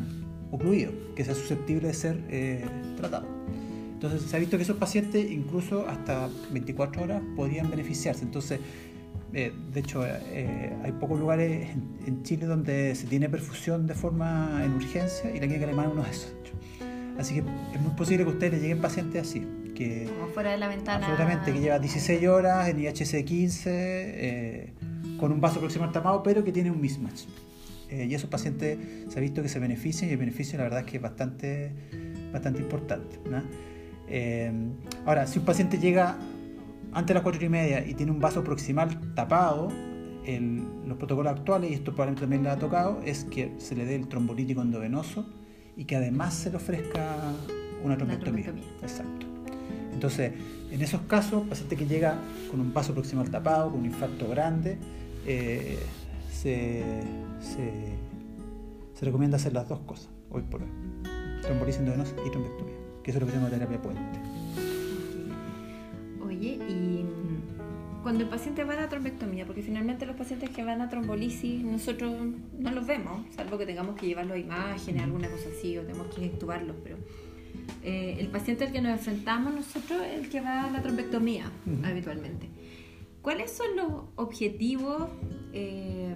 ocluido, 0.51 0.93
que 1.17 1.25
sea 1.25 1.35
susceptible 1.35 1.89
de 1.89 1.95
ser 1.95 2.21
eh, 2.29 2.65
tratado. 2.97 3.27
Entonces 3.95 4.23
se 4.23 4.37
ha 4.37 4.41
visto 4.41 4.57
que 4.57 4.65
esos 4.65 4.77
pacientes 4.77 5.31
incluso 5.31 5.89
hasta 5.89 6.29
24 6.53 7.03
horas 7.03 7.23
podían 7.37 7.71
beneficiarse. 7.71 8.25
Entonces, 8.25 8.61
eh, 9.33 9.53
de 9.73 9.81
hecho, 9.81 10.05
eh, 10.05 10.77
hay 10.83 10.93
pocos 10.93 11.19
lugares 11.19 11.69
en, 12.07 12.23
Chile 12.23 12.47
donde 12.47 12.95
se 12.95 13.07
tiene 13.07 13.29
perfusión 13.29 13.87
de 13.87 13.95
forma 13.95 14.61
en 14.65 14.75
urgencia 14.75 15.31
y 15.31 15.35
la 15.35 15.47
clínica 15.47 15.65
alemana 15.65 15.89
uno 15.91 16.03
de 16.03 16.11
esos. 16.11 16.35
Así 17.23 17.35
que 17.35 17.41
es 17.41 17.81
muy 17.81 17.93
posible 17.93 18.25
que 18.25 18.31
a 18.31 18.33
ustedes 18.33 18.53
les 18.55 18.63
lleguen 18.63 18.81
pacientes 18.81 19.23
así 19.23 19.47
que... 19.77 20.09
Como 20.19 20.33
fuera 20.33 20.51
de 20.51 20.59
la 20.59 20.67
ventana. 20.67 21.07
Absolutamente, 21.07 21.53
que 21.53 21.61
lleva 21.61 21.79
16 21.79 22.27
horas 22.29 22.69
en 22.69 22.81
IHC 22.81 23.25
15, 23.25 23.71
eh, 23.73 24.73
con 25.19 25.31
un 25.31 25.41
vaso 25.41 25.61
proximal 25.61 25.93
tapado, 25.93 26.23
pero 26.25 26.43
que 26.43 26.51
tiene 26.51 26.71
un 26.73 26.81
mismatch. 26.81 27.23
Eh, 27.89 28.07
y 28.11 28.15
esos 28.15 28.29
pacientes 28.29 28.77
se 29.09 29.19
ha 29.19 29.23
visto 29.23 29.41
que 29.41 29.49
se 29.49 29.61
benefician 29.61 30.11
y 30.11 30.15
el 30.15 30.19
beneficio 30.19 30.59
la 30.59 30.65
verdad 30.65 30.81
es 30.81 30.87
que 30.87 30.97
es 30.97 31.03
bastante, 31.03 31.73
bastante 32.33 32.61
importante. 32.61 33.21
Eh, 34.09 34.53
ahora, 35.07 35.27
si 35.29 35.39
un 35.39 35.45
paciente 35.45 35.79
llega 35.79 36.19
antes 36.93 37.09
de 37.09 37.15
las 37.15 37.23
4 37.23 37.45
y 37.45 37.49
media 37.49 37.87
y 37.87 37.95
tiene 37.95 38.11
un 38.11 38.19
vaso 38.19 38.43
proximal 38.43 39.15
tapado, 39.15 39.69
los 40.87 40.99
protocolos 40.99 41.33
actuales, 41.33 41.71
y 41.71 41.75
esto 41.75 41.93
probablemente 41.93 42.23
también 42.23 42.43
le 42.43 42.51
ha 42.51 42.59
tocado, 42.59 43.01
es 43.05 43.25
que 43.25 43.53
se 43.59 43.77
le 43.77 43.85
dé 43.85 43.95
el 43.95 44.09
trombolítico 44.09 44.61
endovenoso 44.61 45.27
y 45.77 45.85
que 45.85 45.97
además 45.97 46.35
se 46.35 46.51
le 46.51 46.57
ofrezca 46.57 47.17
una 47.83 47.97
trombectomía. 47.97 48.53
Exacto. 48.83 49.27
Entonces, 49.93 50.33
en 50.71 50.83
esos 50.83 51.03
casos, 51.03 51.47
paciente 51.49 51.77
que 51.77 51.87
llega 51.87 52.19
con 52.51 52.61
un 52.61 52.73
paso 52.73 52.93
proximal 52.93 53.31
tapado, 53.31 53.71
con 53.71 53.81
un 53.81 53.87
infarto 53.87 54.29
grande, 54.29 54.79
eh, 55.27 55.79
se, 56.33 56.83
se, 57.41 59.05
recomienda 59.05 59.37
hacer 59.37 59.53
las 59.53 59.69
dos 59.69 59.81
cosas, 59.81 60.09
hoy 60.31 60.43
por 60.43 60.63
hoy. 60.63 60.69
Trombolisis 61.43 61.81
endovenosa 61.81 62.15
y 62.27 62.31
trombectomía, 62.31 62.75
que 63.03 63.11
eso 63.11 63.19
es 63.19 63.21
lo 63.21 63.27
que 63.27 63.33
se 63.33 63.39
llama 63.39 63.51
terapia 63.51 63.83
puente. 63.83 64.21
Oye, 66.25 66.59
y 66.69 66.82
cuando 68.13 68.25
el 68.25 68.31
paciente 68.31 68.63
va 68.63 68.75
a 68.75 68.77
la 68.77 68.89
trombectomía, 68.91 69.47
porque 69.47 69.63
finalmente 69.63 70.05
los 70.05 70.17
pacientes 70.17 70.51
que 70.51 70.63
van 70.63 70.83
a 70.83 70.91
trombolisis 70.91 71.65
nosotros 71.65 72.15
no 72.59 72.71
los 72.71 72.87
vemos, 72.87 73.25
salvo 73.35 73.57
que 73.57 73.65
tengamos 73.65 73.97
que 73.97 74.07
llevarlos 74.07 74.37
a 74.37 74.39
imágenes, 74.39 75.03
alguna 75.03 75.31
cosa 75.31 75.49
así, 75.49 75.79
o 75.79 75.81
tenemos 75.81 76.15
que 76.15 76.27
intubarlos, 76.27 76.77
pero 76.85 76.99
eh, 77.83 78.17
el 78.19 78.29
paciente 78.29 78.67
al 78.67 78.73
que 78.73 78.83
nos 78.83 78.93
enfrentamos 78.93 79.55
nosotros 79.55 80.03
es 80.03 80.25
el 80.25 80.29
que 80.29 80.43
va 80.43 80.65
a 80.65 80.71
la 80.71 80.83
trombectomía 80.83 81.51
habitualmente. 81.85 82.51
¿Cuáles 83.23 83.51
son 83.51 83.77
los 83.77 83.89
objetivos 84.17 85.09
eh, 85.55 86.15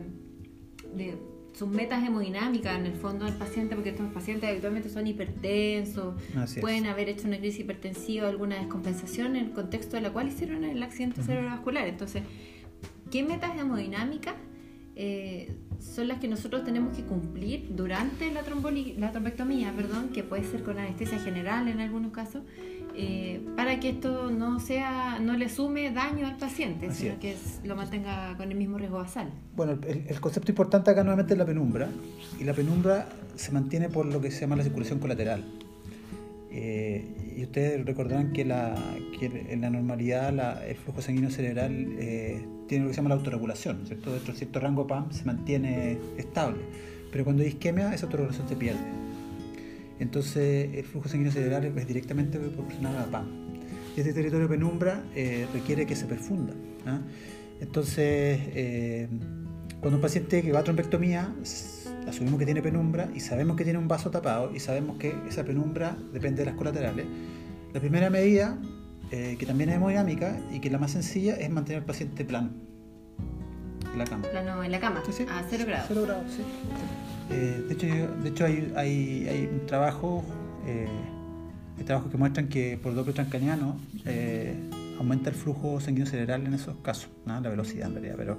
de 0.95 1.17
sus 1.57 1.69
metas 1.69 2.07
hemodinámicas 2.07 2.79
en 2.79 2.87
el 2.87 2.95
fondo 2.95 3.25
del 3.25 3.35
paciente? 3.35 3.75
Porque 3.75 3.91
estos 3.91 4.13
pacientes 4.13 4.49
habitualmente 4.51 4.91
son 4.91 5.07
hipertensos, 5.07 6.15
pueden 6.61 6.87
haber 6.87 7.09
hecho 7.09 7.27
una 7.27 7.39
crisis 7.39 7.61
hipertensiva, 7.61 8.29
alguna 8.29 8.57
descompensación 8.57 9.37
en 9.37 9.47
el 9.47 9.53
contexto 9.53 9.97
de 9.97 10.03
la 10.03 10.11
cual 10.11 10.29
hicieron 10.29 10.65
el 10.65 10.83
accidente 10.83 11.23
cerebrovascular. 11.23 11.89
Entonces, 11.89 12.23
¿qué 13.11 13.23
metas 13.23 13.59
hemodinámicas 13.59 14.35
eh, 14.99 15.55
son 15.79 16.09
las 16.09 16.21
que 16.21 16.29
nosotros 16.29 16.65
tenemos 16.65 16.97
que 16.97 17.05
cumplir 17.05 17.69
durante 17.71 18.31
la, 18.33 18.43
la 18.43 19.13
trombectomía, 19.13 19.73
perdón, 19.73 20.09
que 20.09 20.23
puede 20.23 20.45
ser 20.45 20.63
con 20.63 20.79
anestesia 20.79 21.19
general 21.19 21.69
en 21.69 21.81
algunos 21.81 22.13
casos, 22.13 22.43
eh, 22.99 23.41
para 23.57 23.79
que 23.79 23.91
esto 23.91 24.31
no 24.31 24.59
sea, 24.59 25.19
no 25.19 25.37
le 25.37 25.51
sume 25.51 25.91
daño 25.91 26.27
al 26.27 26.37
paciente, 26.37 26.91
sino 26.93 27.19
que 27.21 27.37
lo 27.63 27.77
mantenga 27.77 28.35
con 28.39 28.51
el 28.51 28.57
mismo 28.57 28.79
riesgo 28.79 28.97
basal. 28.97 29.29
Bueno, 29.55 29.79
el, 29.87 30.21
concepto 30.21 30.51
importante 30.51 30.91
acá 30.91 31.03
nuevamente 31.03 31.35
es 31.35 31.39
la 31.39 31.45
penumbra, 31.45 31.89
y 32.41 32.45
la 32.45 32.55
penumbra 32.55 33.07
se 33.35 33.53
mantiene 33.53 33.91
por 33.91 34.07
lo 34.07 34.21
que 34.21 34.31
se 34.31 34.41
llama 34.41 34.57
la 34.57 34.63
circulación 34.63 34.99
colateral. 34.99 35.45
Eh, 36.51 37.35
y 37.37 37.43
ustedes 37.43 37.85
recordarán 37.85 38.33
que, 38.33 38.47
la, 38.47 38.75
que 39.21 39.27
en 39.51 39.61
la 39.61 39.69
normalidad 39.69 40.67
el 40.67 40.77
flujo 40.77 41.03
sanguíneo 41.03 41.31
cerebral 41.31 41.97
eh, 41.99 42.47
tiene 42.67 42.85
lo 42.85 42.91
que 42.91 42.95
se 42.95 43.03
llama 43.03 43.11
la 43.11 43.17
autorregulación, 43.17 43.87
¿cierto? 43.87 44.11
Dentro 44.11 44.33
de 44.33 44.39
cierto 44.39 44.59
rango 44.59 44.87
PAM 44.87 45.13
se 45.13 45.25
mantiene 45.25 45.99
estable, 46.17 46.63
pero 47.13 47.25
cuando 47.25 47.43
hay 47.43 47.51
isquemia 47.51 47.93
esa 47.93 48.07
autorregulación 48.07 48.49
se 48.49 48.57
pierde. 48.57 49.06
Entonces 49.99 50.71
el 50.75 50.85
flujo 50.85 51.09
sanguíneo 51.09 51.33
cerebral 51.33 51.65
es 51.65 51.87
directamente 51.87 52.39
proporcional 52.39 52.97
a 52.97 53.01
la 53.01 53.07
PAM. 53.07 53.47
Y 53.97 54.01
este 54.01 54.13
territorio 54.13 54.49
penumbra 54.49 55.03
eh, 55.15 55.47
requiere 55.55 55.87
que 55.87 55.97
se 55.97 56.05
perfunda. 56.05 56.53
¿ah? 56.87 57.01
Entonces, 57.61 58.39
eh, 58.55 59.09
cuando 59.81 59.97
un 59.97 60.03
paciente 60.03 60.43
que 60.43 60.53
va 60.53 60.61
a 60.61 60.65
trombectomía, 60.65 61.35
asumimos 62.07 62.39
que 62.39 62.45
tiene 62.45 62.61
penumbra 62.61 63.09
y 63.15 63.21
sabemos 63.21 63.57
que 63.57 63.65
tiene 63.65 63.79
un 63.79 63.89
vaso 63.89 64.11
tapado 64.11 64.55
y 64.55 64.61
sabemos 64.61 64.99
que 64.99 65.15
esa 65.29 65.45
penumbra 65.45 65.97
depende 66.13 66.41
de 66.41 66.47
las 66.47 66.55
colaterales. 66.57 67.07
La 67.73 67.81
primera 67.81 68.11
medida 68.11 68.59
eh, 69.13 69.37
que 69.39 69.47
también 69.47 69.71
es 69.71 69.77
hemodinámica 69.77 70.39
y 70.53 70.61
que 70.61 70.69
la 70.69 70.79
más 70.79 70.91
sencilla 70.91 71.37
es 71.37 71.49
mantener 71.49 71.81
al 71.81 71.87
paciente 71.87 72.25
plano 72.25 72.51
en 73.93 73.99
la 73.99 74.05
cama. 74.05 74.29
Plano 74.29 74.65
en 74.65 74.73
la 74.73 74.81
cama, 74.81 75.01
a 75.01 75.45
cero 75.49 75.65
grados. 75.67 75.87
Cero 75.89 76.03
grados, 76.05 76.33
sí. 76.33 76.43
Eh, 77.31 77.65
de 77.69 77.75
hecho, 77.75 77.87
de 77.87 78.29
hecho 78.29 78.45
hay, 78.45 78.73
hay, 78.77 79.29
hay 79.29 79.49
un 79.51 79.67
eh, 80.67 80.89
hay 81.79 81.85
trabajos 81.85 82.11
que 82.11 82.17
muestran 82.17 82.49
que 82.49 82.79
por 82.83 82.95
doble 82.95 83.13
transcraniano 83.13 83.77
eh, 84.05 84.55
aumenta 84.99 85.31
el 85.31 85.37
flujo 85.37 85.81
sanguíneo 85.81 86.07
cerebral 86.07 86.47
en 86.47 86.55
esos 86.55 86.77
casos, 86.79 87.11
la 87.27 87.41
velocidad 87.41 87.89
en 87.89 87.95
realidad, 87.95 88.15
pero 88.17 88.39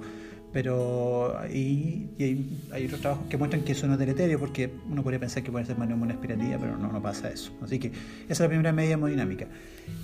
pero 0.50 1.34
y, 1.52 2.08
hay, 2.18 2.58
hay, 2.72 2.86
otros 2.86 3.02
trabajos 3.02 3.26
que 3.28 3.36
muestran 3.36 3.64
que 3.64 3.72
eso 3.72 3.86
no 3.86 3.92
es 3.92 3.98
deleterio 3.98 4.38
porque 4.38 4.70
uno 4.90 5.02
podría 5.02 5.20
pensar 5.20 5.42
que 5.42 5.52
puede 5.52 5.66
ser 5.66 5.76
maniobra 5.76 6.14
aspirativa 6.14 6.56
pero 6.58 6.78
no, 6.78 6.90
no 6.90 7.02
pasa 7.02 7.28
eso. 7.30 7.52
Así 7.62 7.78
que 7.78 7.88
esa 7.88 8.32
es 8.32 8.40
la 8.40 8.48
primera 8.48 8.72
medida 8.72 8.94
hemodinámica. 8.94 9.46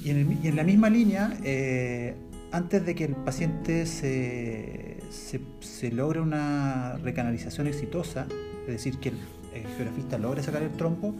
Y 0.05 0.11
en, 0.11 0.55
la 0.55 0.63
misma 0.63 0.91
línea 0.91 1.33
antes 2.55 2.87
de 2.87 2.95
que 2.95 3.05
el 3.05 3.17
paciente 3.17 3.85
se, 3.87 4.99
se, 5.61 5.91
logre 5.91 6.21
una 6.21 6.97
recanalización 7.03 7.67
exitosa 7.67 8.27
es 8.63 8.73
decir 8.73 8.99
que 8.99 9.11
el, 9.11 9.19
geografista 9.77 10.19
logre 10.19 10.43
sacar 10.43 10.63
el 10.63 10.73
trompo 10.73 11.15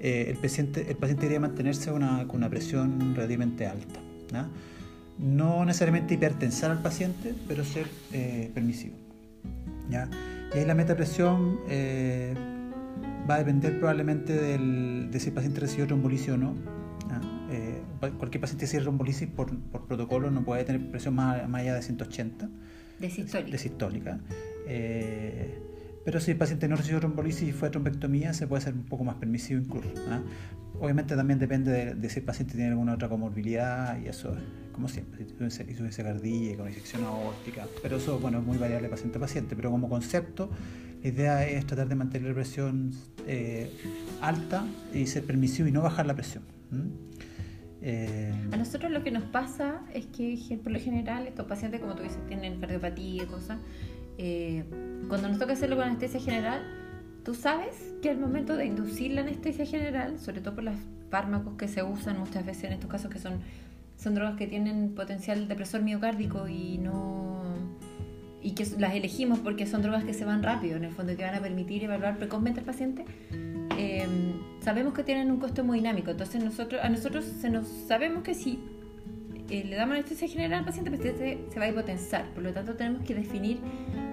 eh, 0.00 0.26
el, 0.28 0.36
paciente, 0.36 0.86
el 0.88 0.96
paciente 0.96 1.22
debería 1.22 1.40
mantenerse 1.40 1.90
con 1.90 2.02
una 2.02 2.48
presión 2.48 3.14
relativamente 3.14 3.66
alta 3.66 4.00
¿no? 4.32 4.48
no 5.20 5.64
necesariamente 5.64 6.14
hipertensar 6.14 6.70
al 6.70 6.82
paciente, 6.82 7.34
pero 7.46 7.64
ser 7.64 7.86
eh, 8.12 8.50
permisivo. 8.54 8.94
¿ya? 9.90 10.08
Y 10.54 10.58
ahí 10.58 10.64
la 10.64 10.74
metapresión 10.74 11.60
eh, 11.68 12.34
va 13.28 13.34
a 13.34 13.38
depender 13.38 13.78
probablemente 13.78 14.32
del, 14.32 15.08
de 15.10 15.20
si 15.20 15.28
el 15.28 15.34
paciente 15.34 15.60
recibió 15.60 15.86
trombolisis 15.86 16.30
o 16.30 16.36
no. 16.38 16.79
Eh, 18.02 18.10
cualquier 18.18 18.40
paciente 18.40 18.62
que 18.62 18.66
recibe 18.66 18.82
trombolisis 18.82 19.28
por, 19.28 19.56
por, 19.56 19.86
protocolo 19.86 20.30
no 20.30 20.44
puede 20.44 20.64
tener 20.64 20.90
presión 20.90 21.14
más, 21.14 21.42
allá 21.52 21.74
de 21.74 21.82
180. 21.82 22.48
De 22.98 23.10
sistólica. 23.10 23.50
De 23.50 23.58
sistólica. 23.58 24.20
pero 26.04 26.20
si 26.20 26.32
el 26.32 26.36
paciente 26.36 26.68
no 26.68 26.76
recibió 26.76 27.00
trombolisis 27.00 27.48
y 27.48 27.52
fue 27.52 27.68
a 27.68 27.70
trombectomía, 27.70 28.32
se 28.32 28.46
puede 28.46 28.62
ser 28.62 28.74
un 28.74 28.84
poco 28.84 29.04
más 29.04 29.16
permisivo 29.16 29.60
incluso. 29.60 29.88
Obviamente 30.78 31.14
también 31.14 31.38
depende 31.38 31.72
de, 31.72 31.94
de, 31.94 32.10
si 32.10 32.20
el 32.20 32.24
paciente 32.24 32.54
tiene 32.54 32.70
alguna 32.70 32.94
otra 32.94 33.08
comorbilidad 33.08 34.00
y 34.00 34.08
eso 34.08 34.34
como 34.72 34.88
siempre, 34.88 35.26
si 35.26 35.34
tuviese 35.74 36.02
cardíaca, 36.02 36.62
una 36.62 36.70
disección 36.70 37.04
aórtica, 37.04 37.66
pero 37.82 37.98
eso 37.98 38.18
bueno, 38.18 38.38
es 38.38 38.46
muy 38.46 38.56
variable 38.56 38.88
paciente 38.88 39.18
a 39.18 39.20
paciente, 39.20 39.54
pero 39.54 39.70
como 39.70 39.90
concepto 39.90 40.48
la 41.02 41.08
idea 41.08 41.46
es 41.46 41.66
tratar 41.66 41.86
de 41.86 41.96
mantener 41.96 42.28
la 42.28 42.34
presión 42.34 42.92
eh, 43.26 43.70
alta 44.22 44.66
y 44.94 45.06
ser 45.06 45.24
permisivo 45.24 45.68
y 45.68 45.72
no 45.72 45.82
bajar 45.82 46.06
la 46.06 46.14
presión. 46.14 46.44
Eh, 47.82 48.32
a 48.52 48.56
nosotros 48.56 48.90
lo 48.90 49.02
que 49.02 49.10
nos 49.10 49.24
pasa 49.24 49.82
es 49.94 50.06
que 50.06 50.58
por 50.62 50.72
lo 50.72 50.78
general 50.78 51.26
estos 51.26 51.46
pacientes, 51.46 51.80
como 51.80 51.94
tú 51.94 52.02
dices, 52.02 52.24
tienen 52.26 52.60
cardiopatía 52.60 53.22
y 53.22 53.26
cosas, 53.26 53.58
eh, 54.18 54.64
cuando 55.08 55.28
nos 55.28 55.38
toca 55.38 55.54
hacerlo 55.54 55.76
con 55.76 55.86
anestesia 55.86 56.20
general, 56.20 56.62
tú 57.24 57.34
sabes 57.34 57.94
que 58.02 58.10
al 58.10 58.18
momento 58.18 58.56
de 58.56 58.66
inducir 58.66 59.12
la 59.12 59.22
anestesia 59.22 59.64
general, 59.64 60.18
sobre 60.18 60.40
todo 60.40 60.54
por 60.56 60.64
los 60.64 60.74
fármacos 61.10 61.54
que 61.56 61.68
se 61.68 61.82
usan 61.82 62.18
muchas 62.18 62.44
veces 62.44 62.64
en 62.64 62.72
estos 62.74 62.90
casos 62.90 63.10
que 63.10 63.18
son 63.18 63.40
son 64.00 64.14
drogas 64.14 64.36
que 64.36 64.46
tienen 64.46 64.94
potencial 64.94 65.46
depresor 65.46 65.82
miocárdico 65.82 66.48
y 66.48 66.78
no 66.78 67.42
y 68.42 68.52
que 68.52 68.66
las 68.78 68.94
elegimos 68.94 69.38
porque 69.40 69.66
son 69.66 69.82
drogas 69.82 70.04
que 70.04 70.14
se 70.14 70.24
van 70.24 70.42
rápido, 70.42 70.76
en 70.76 70.84
el 70.84 70.92
fondo 70.92 71.14
que 71.14 71.22
van 71.22 71.34
a 71.34 71.40
permitir 71.40 71.84
evaluar 71.84 72.16
precozmente 72.16 72.60
al 72.60 72.66
paciente. 72.66 73.04
Em, 73.76 74.39
sabemos 74.60 74.94
que 74.94 75.02
tienen 75.02 75.30
un 75.30 75.38
costo 75.38 75.62
hemodinámico, 75.62 76.10
entonces 76.10 76.42
nosotros 76.42 76.80
a 76.82 76.88
nosotros 76.88 77.24
se 77.24 77.50
nos 77.50 77.66
sabemos 77.66 78.22
que 78.22 78.34
si 78.34 78.58
eh, 79.48 79.64
le 79.64 79.76
damos 79.76 79.94
anestesia 79.94 80.28
general 80.28 80.60
al 80.60 80.64
paciente, 80.64 80.90
el 80.90 80.96
paciente 80.96 81.44
se 81.52 81.58
va 81.58 81.66
a 81.66 81.68
hipotensar, 81.68 82.30
por 82.32 82.42
lo 82.42 82.52
tanto 82.52 82.74
tenemos 82.74 83.02
que 83.02 83.14
definir 83.14 83.58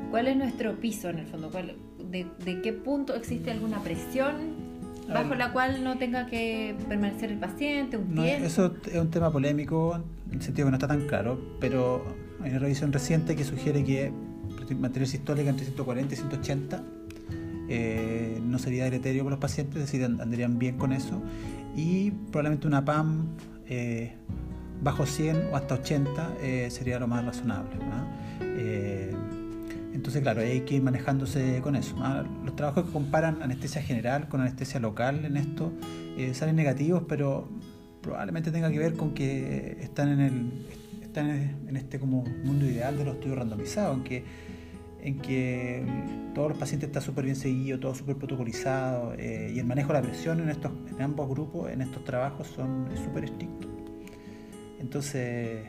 cuál 0.10 0.28
es 0.28 0.38
nuestro 0.38 0.80
piso 0.80 1.10
en 1.10 1.20
el 1.20 1.28
fondo, 1.28 1.50
cuál, 1.52 1.76
de, 2.10 2.26
de 2.44 2.62
qué 2.62 2.74
punto 2.74 3.14
existe 3.16 3.52
alguna 3.52 3.80
presión 3.80 4.68
bajo 5.14 5.36
la 5.36 5.54
cual 5.54 5.84
no 5.84 5.98
tenga 5.98 6.26
que 6.26 6.76
permanecer 6.90 7.32
el 7.32 7.40
paciente 7.40 7.98
un 7.98 8.14
tiempo. 8.14 8.46
Eso 8.46 8.74
es 8.92 9.00
un 9.00 9.10
tema 9.10 9.32
polémico, 9.32 9.96
en 10.28 10.36
el 10.36 10.42
sentido 10.42 10.68
que 10.68 10.72
no 10.72 10.78
está 10.78 10.88
tan 10.88 11.08
claro, 11.08 11.40
pero 11.60 12.04
hay 12.42 12.52
una 12.52 12.60
revisión 12.60 12.92
reciente 12.92 13.36
que 13.36 13.44
sugiere 13.44 13.84
que 13.84 14.12
mantener 14.76 15.08
sistólica 15.08 15.50
entre 15.50 15.66
140 15.66 16.14
y 16.14 16.18
180 16.18 16.84
eh, 17.70 18.40
no 18.44 18.60
sería 18.60 18.86
deleterio 18.86 19.24
para 19.24 19.36
los 19.36 19.42
pacientes, 19.42 19.76
es 19.76 19.92
decir, 19.92 20.04
andarían 20.04 20.60
bien 20.60 20.78
con 20.78 20.94
eso, 20.94 21.22
y 21.76 22.12
probablemente 22.12 22.68
una 22.68 22.84
PAM 22.84 23.28
eh, 23.68 24.14
bajo 24.82 25.06
100 25.06 25.50
o 25.52 25.56
hasta 25.56 25.76
80 25.76 26.38
eh, 26.42 26.68
sería 26.72 27.00
lo 27.00 27.08
más 27.08 27.26
razonable. 27.26 27.72
Entonces, 29.98 30.22
claro, 30.22 30.42
hay 30.42 30.62
que 30.62 30.76
ir 30.76 30.84
manejándose 30.84 31.60
con 31.62 31.76
eso. 31.76 31.96
¿ah? 32.00 32.24
Los 32.46 32.56
trabajos 32.56 32.86
que 32.86 32.92
comparan 32.92 33.42
anestesia 33.42 33.82
general 33.82 34.30
con 34.30 34.42
anestesia 34.42 34.80
local 34.80 35.26
en 35.26 35.38
esto 35.38 35.74
eh, 36.18 36.36
salen 36.36 36.56
negativos, 36.56 37.04
pero 37.10 37.50
probablemente 38.02 38.52
tenga 38.52 38.70
que 38.70 38.78
ver 38.78 38.94
con 38.94 39.16
que 39.16 39.80
están 39.82 40.10
en 40.10 40.20
el 40.20 40.52
están 41.02 41.30
en 41.68 41.76
este 41.76 42.00
como 42.00 42.22
mundo 42.22 42.66
ideal 42.66 42.96
de 42.96 43.06
los 43.06 43.16
estudios 43.16 43.40
randomizados, 43.40 43.98
en 43.98 44.04
que, 44.04 44.24
en 45.02 45.20
que 45.20 45.84
todos 46.34 46.50
los 46.50 46.58
pacientes 46.58 46.88
están 46.88 47.02
súper 47.02 47.26
bien 47.26 47.36
seguidos, 47.36 47.80
todo 47.80 47.96
súper 47.96 48.18
protocolizado, 48.18 49.14
eh, 49.18 49.52
y 49.56 49.60
el 49.60 49.66
manejo 49.66 49.94
de 49.94 50.02
la 50.02 50.02
presión 50.02 50.40
en, 50.40 50.50
estos, 50.50 50.72
en 50.90 51.02
ambos 51.02 51.30
grupos, 51.30 51.72
en 51.72 51.82
estos 51.82 52.04
trabajos, 52.04 52.48
son 52.48 52.90
súper 52.96 53.26
estrictos. 53.26 53.70
Entonces, 54.80 55.68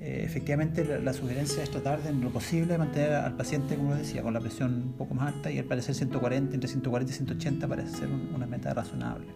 eh, 0.00 0.22
efectivamente 0.24 0.84
la, 1.00 1.12
sugerencia 1.12 1.62
es 1.62 1.70
tratar 1.70 2.02
de 2.02 2.10
en 2.10 2.20
lo 2.20 2.30
posible 2.30 2.76
mantener 2.76 3.12
al 3.12 3.36
paciente, 3.36 3.76
como 3.76 3.94
decía, 3.94 4.22
con 4.22 4.34
la 4.34 4.40
presión 4.40 4.74
un 4.74 4.92
poco 4.92 5.14
más 5.14 5.34
alta 5.34 5.50
y 5.50 5.58
al 5.58 5.64
parecer 5.64 5.94
140, 5.94 6.54
entre 6.54 6.68
140 6.68 7.12
y 7.12 7.14
180 7.14 7.68
parece 7.68 7.96
ser 7.96 8.08
una 8.08 8.46
meta 8.46 8.74
razonable. 8.74 9.28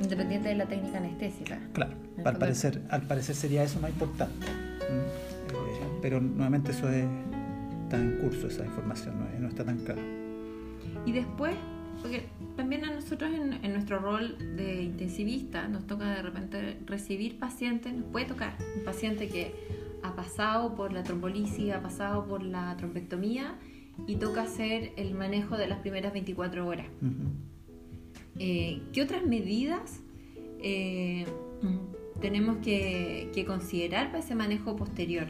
Independiente 0.00 0.48
de 0.48 0.54
la 0.56 0.66
técnica 0.66 0.98
anestésica. 0.98 1.58
Claro, 1.72 1.94
al 2.24 2.36
parecer, 2.36 2.82
al 2.90 3.02
parecer 3.02 3.34
sería 3.34 3.62
eso 3.62 3.80
más 3.80 3.90
importante. 3.90 4.46
Eh, 4.46 5.98
pero 6.02 6.20
nuevamente 6.20 6.72
eso 6.72 6.88
está 7.90 8.00
en 8.00 8.18
curso, 8.18 8.46
esa 8.46 8.64
información, 8.64 9.18
no, 9.18 9.40
no 9.40 9.48
está 9.48 9.64
tan 9.64 9.78
claro. 9.78 10.00
Y 11.04 11.10
después, 11.10 11.56
porque 12.00 12.26
también 12.56 12.84
a 12.84 12.94
nosotros 12.94 13.32
en, 13.32 13.72
nuestro 13.72 13.98
rol 13.98 14.36
de 14.56 14.84
intensivista 14.84 15.66
nos 15.66 15.88
toca 15.88 16.08
de 16.14 16.22
repente 16.22 16.78
recibir 16.86 17.40
pacientes, 17.40 17.92
nos 17.92 18.04
puede 18.04 18.26
tocar 18.26 18.56
un 18.78 18.84
paciente 18.84 19.28
que 19.28 19.54
ha 20.04 20.14
pasado 20.14 20.76
por 20.76 20.92
la 20.92 21.02
trombolisis, 21.02 21.72
ha 21.72 21.82
pasado 21.82 22.26
por 22.26 22.44
la 22.44 22.76
trombectomía 22.76 23.56
y 24.06 24.16
toca 24.16 24.42
hacer 24.42 24.92
el 24.96 25.14
manejo 25.14 25.56
de 25.56 25.66
las 25.66 25.80
primeras 25.80 26.12
24 26.12 26.64
horas. 26.64 26.86
Eh, 28.38 28.82
¿Qué 28.92 29.02
otras 29.02 29.26
medidas 29.26 29.98
eh, 30.62 31.26
tenemos 32.20 32.58
que, 32.58 33.44
considerar 33.48 34.12
para 34.12 34.20
ese 34.20 34.36
manejo 34.36 34.76
posterior? 34.76 35.26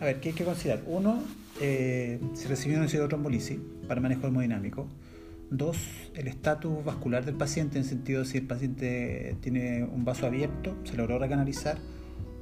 A 0.00 0.04
ver, 0.04 0.20
¿qué 0.20 0.28
hay 0.28 0.34
que 0.36 0.44
considerar? 0.44 0.84
Uno, 0.86 1.22
eh, 1.60 2.20
si 2.34 2.46
recibió 2.46 2.80
un 2.80 2.86
trombolisis 3.08 3.58
para 3.86 4.00
manejo 4.00 4.26
hemodinámico. 4.26 4.88
Dos, 5.50 5.78
el 6.14 6.28
estatus 6.28 6.84
vascular 6.84 7.24
del 7.24 7.34
paciente, 7.34 7.78
en 7.78 7.84
sentido 7.84 8.24
si 8.24 8.38
el 8.38 8.46
paciente 8.46 9.36
tiene 9.40 9.82
un 9.82 10.04
vaso 10.04 10.26
abierto, 10.26 10.76
se 10.84 10.96
logró 10.96 11.18
recanalizar, 11.18 11.78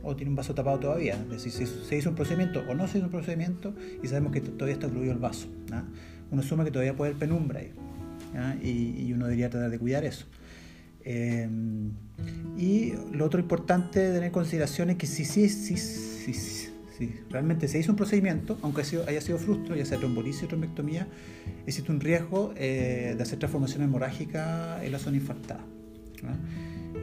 o 0.02 0.16
tiene 0.16 0.30
un 0.30 0.36
vaso 0.36 0.54
tapado 0.54 0.78
todavía. 0.78 1.14
Es 1.14 1.44
decir, 1.44 1.52
si 1.52 1.66
se 1.66 1.96
hizo 1.96 2.10
un 2.10 2.16
procedimiento 2.16 2.64
o 2.68 2.74
no 2.74 2.86
se 2.88 2.98
hizo 2.98 3.06
un 3.06 3.12
procedimiento 3.12 3.74
y 4.02 4.08
sabemos 4.08 4.32
que 4.32 4.40
todavía 4.40 4.74
está 4.74 4.88
ocluido 4.88 5.12
el 5.12 5.18
vaso. 5.18 5.48
Uno 6.30 6.42
asume 6.42 6.64
que 6.64 6.70
todavía 6.70 6.96
puede 6.96 7.10
haber 7.10 7.20
penumbra 7.20 7.60
ahí 7.60 7.72
y, 8.62 9.12
uno 9.12 9.26
debería 9.26 9.50
tratar 9.50 9.70
de 9.70 9.78
cuidar 9.78 10.04
eso. 10.04 10.26
Eh, 11.04 11.48
y 12.56 12.92
lo 13.12 13.24
otro 13.24 13.40
importante 13.40 14.00
de 14.00 14.08
tener 14.08 14.24
en 14.24 14.32
consideración 14.32 14.90
es 14.90 14.96
que 14.96 15.06
si, 15.06 15.24
si, 15.24 15.48
si, 15.48 15.76
si 15.76 16.65
si 16.96 17.14
realmente 17.30 17.68
se 17.68 17.78
hizo 17.78 17.92
un 17.92 17.96
procedimiento, 17.96 18.58
aunque 18.62 18.82
haya 19.06 19.20
sido 19.20 19.38
frustro, 19.38 19.76
ya 19.76 19.84
sea 19.84 19.98
trombolisis 19.98 20.44
o 20.44 20.48
trombectomía, 20.48 21.06
existe 21.66 21.92
un 21.92 22.00
riesgo 22.00 22.52
eh, 22.56 23.14
de 23.16 23.22
hacer 23.22 23.38
transformación 23.38 23.82
hemorrágica 23.82 24.82
en 24.84 24.92
la 24.92 24.98
zona 24.98 25.16
infartada, 25.16 25.60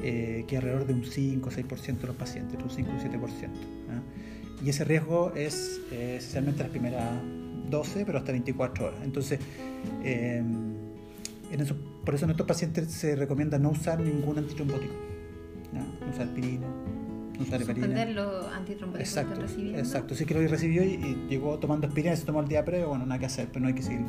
eh, 0.03 0.45
que 0.47 0.57
alrededor 0.57 0.87
de 0.87 0.93
un 0.93 1.05
5 1.05 1.47
o 1.47 1.51
6% 1.51 1.97
de 1.99 2.07
los 2.07 2.15
pacientes, 2.15 2.59
un 2.61 2.69
5 2.69 2.91
o 2.91 2.99
7%. 2.99 3.49
Y 4.63 4.69
ese 4.69 4.83
riesgo 4.85 5.33
es 5.35 5.81
eh, 5.91 6.15
esencialmente 6.17 6.63
las 6.63 6.71
primeras 6.71 7.21
12, 7.69 8.05
pero 8.05 8.17
hasta 8.17 8.31
24 8.31 8.85
horas. 8.85 8.99
Entonces, 9.03 9.39
en 10.03 11.03
por 12.05 12.15
eso 12.15 12.25
en 12.25 12.31
estos 12.31 12.47
pacientes 12.47 12.91
se 12.91 13.15
recomienda 13.15 13.57
no 13.57 13.69
usar 13.69 13.99
ningún 13.99 14.37
antitrombótico, 14.37 14.93
no 15.71 16.09
usar 16.09 16.27
pirina, 16.33 16.67
Suspender 17.37 18.09
los 18.09 18.45
antitrombóticos 18.53 19.09
exacto, 19.09 19.35
que 19.35 19.41
recibiendo. 19.41 19.79
Exacto, 19.79 20.15
sí 20.15 20.25
que 20.25 20.33
lo 20.33 20.47
recibió 20.47 20.83
y, 20.83 21.25
llegó 21.29 21.57
tomando 21.59 21.87
aspirina, 21.87 22.15
se 22.15 22.25
tomó 22.25 22.41
el 22.41 22.47
día 22.47 22.63
previo, 22.63 22.89
bueno, 22.89 23.05
nada 23.05 23.19
que 23.19 23.25
hacer, 23.25 23.47
pero 23.47 23.61
no 23.61 23.67
hay 23.67 23.73
que 23.73 23.81
seguir, 23.81 24.05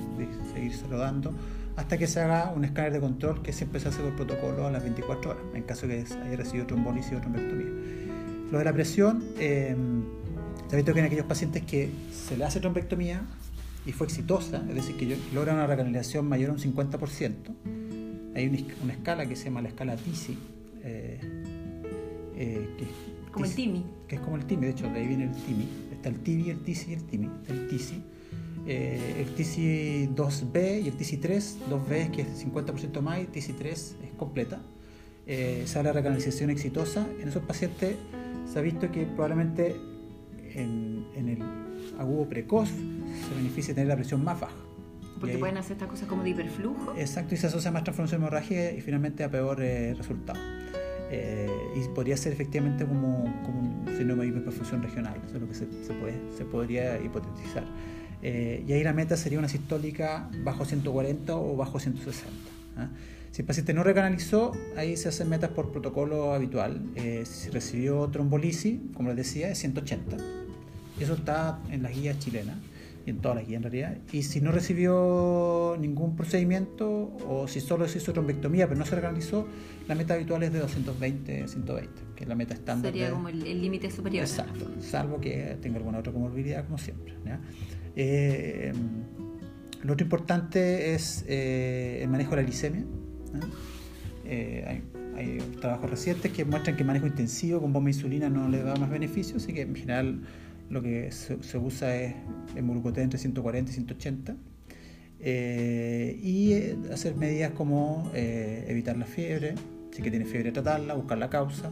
seguírselo 0.52 0.98
dando 0.98 1.34
hasta 1.76 1.98
que 1.98 2.06
se 2.06 2.20
haga 2.20 2.52
un 2.54 2.64
escáner 2.64 2.92
de 2.92 3.00
control 3.00 3.42
que 3.42 3.52
siempre 3.52 3.80
se 3.80 3.88
hace 3.88 4.00
por 4.00 4.14
protocolo 4.14 4.66
a 4.66 4.70
las 4.70 4.82
24 4.82 5.30
horas, 5.30 5.42
en 5.54 5.62
caso 5.64 5.86
que 5.86 6.04
haya 6.22 6.36
recibido 6.36 6.66
trombolisis 6.66 7.14
o 7.14 7.20
trombectomía. 7.20 7.68
Lo 8.50 8.58
de 8.58 8.64
la 8.64 8.72
presión, 8.72 9.24
eh, 9.38 9.74
se 10.68 10.74
ha 10.74 10.76
visto 10.76 10.92
que 10.92 11.00
en 11.00 11.06
aquellos 11.06 11.26
pacientes 11.26 11.62
que 11.64 11.90
se 12.12 12.36
le 12.36 12.44
hace 12.44 12.60
trombectomía 12.60 13.22
y 13.86 13.92
fue 13.92 14.06
exitosa, 14.06 14.64
es 14.68 14.74
decir, 14.74 14.96
que 14.96 15.18
logran 15.34 15.56
una 15.56 15.66
recanalización 15.66 16.28
mayor 16.28 16.50
a 16.50 16.52
un 16.52 16.58
50%, 16.58 17.34
hay 18.36 18.66
una, 18.82 18.92
escala 18.92 19.26
que 19.26 19.36
se 19.36 19.46
llama 19.46 19.62
la 19.62 19.68
escala 19.68 19.96
TISI, 19.96 20.38
eh, 20.82 21.43
eh, 22.36 22.68
que 22.78 22.86
como 23.34 23.46
el 23.46 23.54
TIMI. 23.54 23.84
Que 24.06 24.14
es 24.16 24.20
como 24.20 24.36
el 24.36 24.46
TIMI, 24.46 24.66
de 24.66 24.70
hecho, 24.70 24.88
de 24.88 25.00
ahí 25.00 25.08
viene 25.08 25.24
el 25.24 25.32
TIMI. 25.32 25.68
Está 25.92 26.08
el 26.08 26.20
TIBI, 26.20 26.50
el 26.50 26.60
TISI 26.60 26.90
y 26.90 26.94
el 26.94 27.04
TIMI. 27.04 27.30
El 27.48 27.66
TISI. 27.66 28.02
Eh, 28.66 29.16
el 29.26 29.34
TISI 29.34 30.08
2B 30.14 30.82
y 30.84 30.88
el 30.88 30.94
TISI 30.94 31.16
3, 31.18 31.58
2B 31.68 32.10
que 32.12 32.22
es 32.22 32.46
50% 32.46 33.00
más 33.02 33.18
y 33.18 33.22
el 33.22 33.26
TISI 33.26 33.52
3 33.52 33.96
es 34.04 34.10
completa. 34.16 34.62
Eh, 35.26 35.64
sale 35.66 35.88
la 35.88 35.92
recanalización 35.92 36.50
exitosa. 36.50 37.06
En 37.20 37.28
esos 37.28 37.42
pacientes 37.42 37.96
se 38.50 38.58
ha 38.58 38.62
visto 38.62 38.90
que 38.90 39.04
probablemente 39.04 39.76
en, 40.54 41.04
el 41.16 41.42
agudo 41.98 42.28
precoz 42.28 42.68
se 42.68 43.34
beneficia 43.34 43.74
tener 43.74 43.88
la 43.88 43.96
presión 43.96 44.22
más 44.22 44.40
baja. 44.40 44.54
Porque 45.18 45.38
pueden 45.38 45.56
hacer 45.56 45.72
estas 45.72 45.88
cosas 45.88 46.08
como 46.08 46.22
de 46.22 46.30
hiperflujo. 46.30 46.94
Exacto, 46.96 47.34
y 47.34 47.38
se 47.38 47.46
asocia 47.46 47.70
más 47.70 47.84
transformación 47.84 48.20
hemorragia 48.20 48.72
y 48.72 48.80
finalmente 48.80 49.24
a 49.24 49.30
peor 49.30 49.62
eh, 49.62 49.94
resultado. 49.94 50.38
Eh, 51.16 51.46
y 51.76 51.88
podría 51.94 52.16
ser 52.16 52.32
efectivamente 52.32 52.84
como, 52.84 53.24
como 53.44 53.60
un 53.60 53.96
síndrome 53.96 54.24
de 54.24 54.30
hiperperfusión 54.30 54.82
regional, 54.82 55.14
eso 55.24 55.36
es 55.36 55.40
lo 55.42 55.48
que 55.48 55.54
se, 55.54 55.66
se, 55.84 55.94
puede, 55.94 56.14
se 56.36 56.44
podría 56.44 57.00
hipotetizar. 57.00 57.64
Eh, 58.20 58.64
y 58.66 58.72
ahí 58.72 58.82
la 58.82 58.92
meta 58.92 59.16
sería 59.16 59.38
una 59.38 59.48
sistólica 59.48 60.28
bajo 60.42 60.64
140 60.64 61.36
o 61.36 61.56
bajo 61.56 61.78
160. 61.78 62.32
¿ah? 62.78 62.88
Si 63.30 63.42
el 63.42 63.46
paciente 63.46 63.74
no 63.74 63.84
recanalizó, 63.84 64.52
ahí 64.76 64.96
se 64.96 65.08
hacen 65.08 65.28
metas 65.28 65.50
por 65.50 65.70
protocolo 65.70 66.34
habitual. 66.34 66.82
Eh, 66.96 67.22
si 67.26 67.50
recibió 67.50 68.08
trombolisis, 68.08 68.80
como 68.94 69.10
les 69.10 69.18
decía, 69.18 69.50
es 69.50 69.58
180. 69.58 70.16
Eso 70.98 71.14
está 71.14 71.60
en 71.70 71.84
las 71.84 71.94
guías 71.94 72.18
chilenas 72.18 72.56
en 73.06 73.18
todas 73.18 73.36
las 73.36 73.46
guías 73.46 73.58
en 73.58 73.62
realidad. 73.62 73.98
Y 74.12 74.22
si 74.22 74.40
no 74.40 74.52
recibió 74.52 75.76
ningún 75.78 76.16
procedimiento 76.16 77.16
o 77.28 77.46
si 77.48 77.60
solo 77.60 77.86
se 77.88 77.98
hizo 77.98 78.12
trombectomía 78.12 78.66
pero 78.66 78.78
no 78.78 78.86
se 78.86 78.96
realizó, 78.96 79.46
la 79.88 79.94
meta 79.94 80.14
habitual 80.14 80.42
es 80.42 80.52
de 80.52 80.60
220 80.60 81.48
120, 81.48 82.02
que 82.16 82.24
es 82.24 82.28
la 82.28 82.34
meta 82.34 82.54
estándar. 82.54 82.92
Sería 82.92 83.10
como 83.10 83.28
el 83.28 83.60
límite 83.60 83.90
superior. 83.90 84.24
Exacto, 84.24 84.70
salvo 84.80 85.20
que 85.20 85.58
tenga 85.60 85.78
alguna 85.78 85.98
otra 85.98 86.12
comorbilidad, 86.12 86.64
como 86.64 86.78
siempre. 86.78 87.14
Eh, 87.96 88.72
lo 89.82 89.92
otro 89.92 90.04
importante 90.04 90.94
es 90.94 91.24
eh, 91.28 92.00
el 92.02 92.08
manejo 92.08 92.30
de 92.30 92.36
la 92.36 92.42
glicemia. 92.42 92.84
Eh, 94.24 94.64
hay, 94.66 94.82
hay, 95.16 95.38
trabajos 95.60 95.90
recientes 95.90 96.32
que 96.32 96.46
muestran 96.46 96.76
que 96.76 96.82
el 96.82 96.86
manejo 96.86 97.06
intensivo 97.06 97.60
con 97.60 97.74
bomba 97.74 97.90
de 97.90 97.96
insulina 97.96 98.30
no 98.30 98.48
le 98.48 98.62
da 98.62 98.74
más 98.76 98.88
beneficios, 98.88 99.42
así 99.42 99.52
que 99.52 99.62
en 99.62 99.74
general 99.74 100.22
lo 100.74 100.82
que 100.82 101.12
se, 101.12 101.56
usa 101.56 101.96
es 101.96 102.14
el 102.56 102.64
entre 102.96 103.18
140 103.18 103.70
y 103.70 103.74
180. 103.74 104.36
Eh, 105.20 106.18
y 106.20 106.52
eh, 106.52 106.76
hacer 106.92 107.14
medidas 107.14 107.52
como 107.52 108.10
eh, 108.12 108.66
evitar 108.68 108.96
la 108.96 109.06
fiebre, 109.06 109.54
si 109.92 110.02
que 110.02 110.10
tiene 110.10 110.26
fiebre 110.26 110.50
tratarla, 110.50 110.94
buscar 110.94 111.18
la 111.18 111.30
causa. 111.30 111.70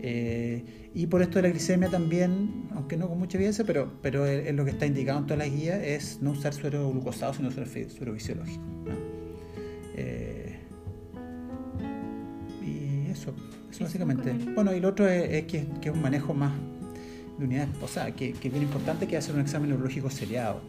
y 0.00 1.06
por 1.06 1.22
esto 1.22 1.38
de 1.38 1.42
la 1.42 1.48
glicemia 1.48 1.88
también, 1.88 2.68
aunque 2.74 2.96
no 2.96 3.08
con 3.08 3.18
mucha 3.18 3.36
evidencia, 3.36 3.64
pero, 3.64 3.92
pero 4.02 4.24
es, 4.24 4.54
lo 4.54 4.64
que 4.64 4.70
está 4.70 4.86
indicado 4.86 5.18
en 5.18 5.26
todas 5.26 5.38
las 5.38 5.52
guías, 5.52 5.82
es 5.82 6.22
no 6.22 6.30
usar 6.30 6.54
suero 6.54 6.88
glucosado, 6.90 7.34
sino 7.34 7.50
suero, 7.50 7.68
suero 7.90 8.14
fisiológico. 8.14 8.62
y 12.64 13.10
eso, 13.10 13.34
eso 13.68 13.84
básicamente. 13.84 14.32
Bueno, 14.54 14.72
y 14.74 14.80
lo 14.80 14.88
otro 14.90 15.08
es, 15.08 15.44
que, 15.46 15.66
que 15.80 15.88
es 15.88 15.94
un 15.94 16.02
manejo 16.02 16.34
más 16.34 16.52
de 17.38 17.44
unidades, 17.44 17.70
o 17.80 17.88
sea, 17.88 18.10
que, 18.12 18.32
que 18.32 18.48
es 18.48 18.52
bien 18.52 18.64
importante 18.64 19.06
que 19.06 19.16
hacer 19.16 19.34
un 19.34 19.40
examen 19.40 19.70
neurológico 19.70 20.10
seriado. 20.10 20.60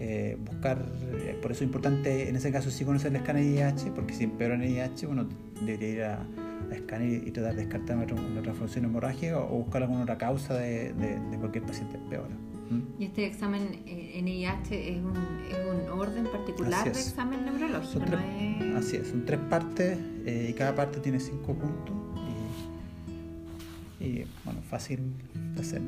Eh, 0.00 0.38
buscar, 0.44 0.80
eh, 1.02 1.36
por 1.42 1.50
eso 1.50 1.64
es 1.64 1.66
importante 1.66 2.28
en 2.28 2.36
ese 2.36 2.52
caso 2.52 2.70
sí 2.70 2.84
conocer 2.84 3.10
el 3.10 3.16
escáner 3.16 3.42
IDH, 3.42 3.92
porque 3.96 4.14
si 4.14 4.24
empeora 4.24 4.54
en 4.54 4.62
IDH, 4.62 5.08
uno 5.08 5.26
debería 5.60 5.88
ir 5.88 6.02
a, 6.02 6.26
escáner 6.70 7.26
y 7.26 7.30
tratar 7.32 7.56
de 7.56 7.62
descartar 7.62 7.96
una, 7.96 8.42
transformación 8.42 8.84
hemorrágica 8.84 9.38
o, 9.40 9.58
buscar 9.58 9.82
alguna 9.82 10.02
otra 10.02 10.18
causa 10.18 10.54
de, 10.54 10.92
de, 10.92 11.18
de 11.18 11.38
cualquier 11.38 11.64
paciente 11.64 11.96
empeora. 11.96 12.36
¿Mm? 12.70 13.02
¿Y 13.02 13.04
este 13.06 13.26
examen 13.26 13.82
en 13.86 14.28
IDH 14.28 14.72
es 14.72 15.02
un, 15.02 15.16
es 15.50 15.58
un 15.66 15.98
orden 15.98 16.24
particular 16.24 16.84
de 16.84 16.90
examen 16.90 17.44
neurológico? 17.44 18.04
Así 18.76 18.96
es, 18.96 19.08
son 19.08 19.24
tres 19.24 19.40
partes 19.50 19.98
eh, 20.26 20.48
y 20.50 20.52
cada 20.52 20.74
parte 20.74 21.00
tiene 21.00 21.18
cinco 21.18 21.54
puntos 21.54 21.96
y 24.00 24.24
bueno, 24.44 24.60
fácil 24.62 25.00
de 25.54 25.60
hacer. 25.60 25.82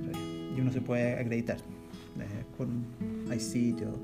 Y 0.57 0.61
uno 0.61 0.73
se 0.73 0.81
puede 0.81 1.18
acreditar 1.18 1.59
eh, 1.59 2.44
con 2.57 2.85
hay 3.31 3.40
sitios. 3.40 3.96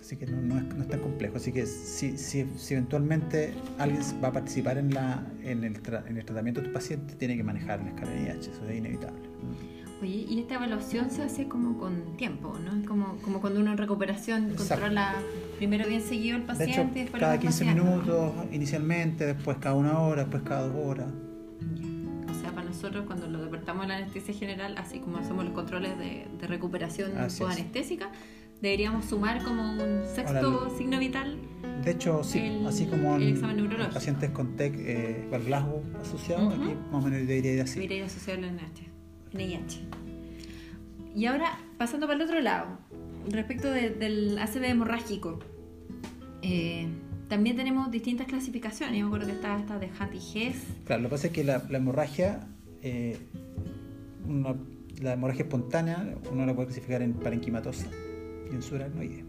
Así 0.00 0.16
que 0.16 0.26
no, 0.26 0.40
no, 0.42 0.58
es, 0.58 0.64
no, 0.74 0.82
es, 0.82 0.88
tan 0.88 1.00
complejo. 1.00 1.36
Así 1.36 1.52
que 1.52 1.66
si, 1.66 2.18
si, 2.18 2.44
si, 2.56 2.74
eventualmente 2.74 3.54
alguien 3.78 4.02
va 4.22 4.28
a 4.28 4.32
participar 4.32 4.76
en, 4.76 4.92
la, 4.92 5.24
en, 5.44 5.62
el, 5.62 5.80
en 6.08 6.16
el 6.16 6.24
tratamiento 6.24 6.60
de 6.60 6.66
tu 6.66 6.72
paciente 6.72 7.14
tiene 7.14 7.36
que 7.36 7.44
manejar 7.44 7.80
la 7.80 7.90
escala 7.90 8.10
de 8.10 8.22
IH 8.22 8.50
eso 8.50 8.68
es 8.68 8.76
inevitable. 8.76 9.20
Oye, 10.02 10.26
y 10.28 10.40
esta 10.40 10.54
evaluación 10.54 11.10
se 11.10 11.22
hace 11.22 11.46
como 11.46 11.78
con 11.78 12.16
tiempo, 12.16 12.58
¿no? 12.58 12.84
Como, 12.88 13.18
como 13.18 13.40
cuando 13.40 13.60
uno 13.60 13.70
en 13.70 13.78
recuperación 13.78 14.54
controla 14.56 15.14
primero 15.58 15.86
bien 15.86 16.00
seguido 16.00 16.38
el 16.38 16.42
paciente, 16.44 17.00
de 17.00 17.06
hecho, 17.06 17.18
cada 17.18 17.38
15 17.38 17.64
minutos 17.66 18.32
inicialmente, 18.50 19.26
después 19.26 19.58
cada 19.58 19.76
una 19.76 20.00
hora, 20.00 20.22
después 20.22 20.42
cada 20.42 20.66
dos 20.66 20.86
horas 20.86 21.06
nosotros 22.70 23.04
cuando 23.06 23.26
lo 23.28 23.40
despertamos 23.40 23.82
en 23.84 23.88
la 23.90 23.96
anestesia 23.98 24.34
general, 24.34 24.74
así 24.78 24.98
como 25.00 25.18
hacemos 25.18 25.44
los 25.44 25.54
controles 25.54 25.98
de, 25.98 26.26
de 26.40 26.46
recuperación 26.46 27.16
Así 27.18 27.42
es. 27.42 27.50
anestésica, 27.50 28.10
deberíamos 28.62 29.04
sumar 29.06 29.42
como 29.42 29.72
un 29.72 30.02
sexto 30.06 30.36
Ahora, 30.38 30.70
el- 30.70 30.76
signo 30.78 30.98
vital. 30.98 31.36
De 31.84 31.90
hecho, 31.92 32.22
sí, 32.24 32.38
El- 32.40 32.66
así 32.66 32.86
como 32.86 33.16
el 33.16 33.22
en, 33.38 33.44
en 33.44 33.90
pacientes 33.90 34.30
con 34.30 34.56
TEC 34.56 34.74
eh, 34.78 35.28
o 35.30 35.34
al 35.34 35.44
Glasgow 35.44 35.82
asociado, 36.00 36.46
Ujú. 36.48 36.62
aquí 36.62 36.74
más 36.92 37.04
o 37.04 37.08
menos 37.08 37.26
debería 37.26 37.54
ir 37.54 37.60
así. 37.62 37.74
Debería 37.74 37.98
ir 37.98 38.04
asociado 38.04 38.40
NH, 38.40 38.88
NIH. 39.32 39.80
Y 41.14 41.26
ahora, 41.26 41.58
pasando 41.78 42.06
para 42.06 42.16
el 42.18 42.22
otro 42.24 42.40
lado, 42.40 42.78
respecto 43.28 43.70
de- 43.70 43.90
del 43.90 44.38
ACV 44.38 44.64
hemorrágico, 44.70 45.38
eh, 46.42 46.86
también 47.28 47.56
tenemos 47.56 47.90
distintas 47.90 48.26
clasificaciones. 48.26 48.96
Yo 48.98 49.02
me 49.04 49.08
acuerdo 49.08 49.26
que 49.26 49.32
estaba 49.32 49.58
esta 49.60 49.78
de 49.78 49.86
y 49.86 50.38
Hess. 50.38 50.56
Claro, 50.84 51.02
lo 51.02 51.08
que 51.08 51.12
pasa 51.14 51.26
es 51.28 51.32
que 51.32 51.44
la, 51.44 51.62
la 51.70 51.78
hemorragia, 51.78 52.46
eh, 52.82 53.18
la 55.00 55.12
hemorragia 55.12 55.42
espontánea, 55.42 56.14
uno 56.30 56.46
la 56.46 56.54
puede 56.54 56.68
clasificar 56.68 57.02
en 57.02 57.14
parenquimatosa 57.14 57.86
y 58.50 58.54
en 58.54 58.62
subaracnoidea. 58.62 59.24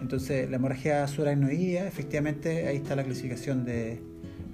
Entonces, 0.00 0.48
la 0.50 0.56
hemorragia 0.56 1.06
subaracnoidea, 1.06 1.86
efectivamente, 1.86 2.66
ahí 2.66 2.76
está 2.76 2.96
la 2.96 3.04
clasificación 3.04 3.64
de 3.64 4.00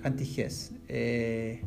Hunt 0.04 0.20
y 0.20 0.40
Hess. 0.40 0.72
Eh, 0.88 1.62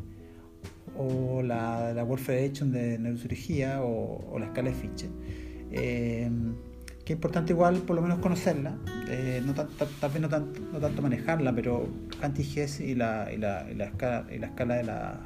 o 0.96 1.42
la, 1.42 1.92
la 1.94 2.04
World 2.04 2.24
Federation 2.24 2.72
de 2.72 2.98
Neurocirugía 2.98 3.82
o, 3.82 4.38
la 4.38 4.46
escala 4.46 4.70
de 4.70 4.76
Fischer. 4.76 5.10
Eh, 5.72 6.30
que 7.04 7.14
es 7.14 7.16
importante 7.16 7.52
igual 7.52 7.76
por 7.78 7.96
lo 7.96 8.02
menos 8.02 8.18
conocerla, 8.18 8.76
eh, 9.08 9.42
no 9.44 9.54
tal 9.54 9.68
vez 10.12 10.20
no, 10.20 10.28
tanto 10.28 11.02
manejarla, 11.02 11.54
pero 11.54 11.88
Hunt 12.22 12.38
y 12.38 12.42
Hess 12.42 12.80
y 12.80 12.94
la, 12.94 13.32
y, 13.32 13.38
la, 13.38 13.66
y 13.70 13.74
la 13.74 13.86
y 14.30 14.38
la 14.38 14.46
escala 14.46 14.74
de 14.76 14.84
la 14.84 15.20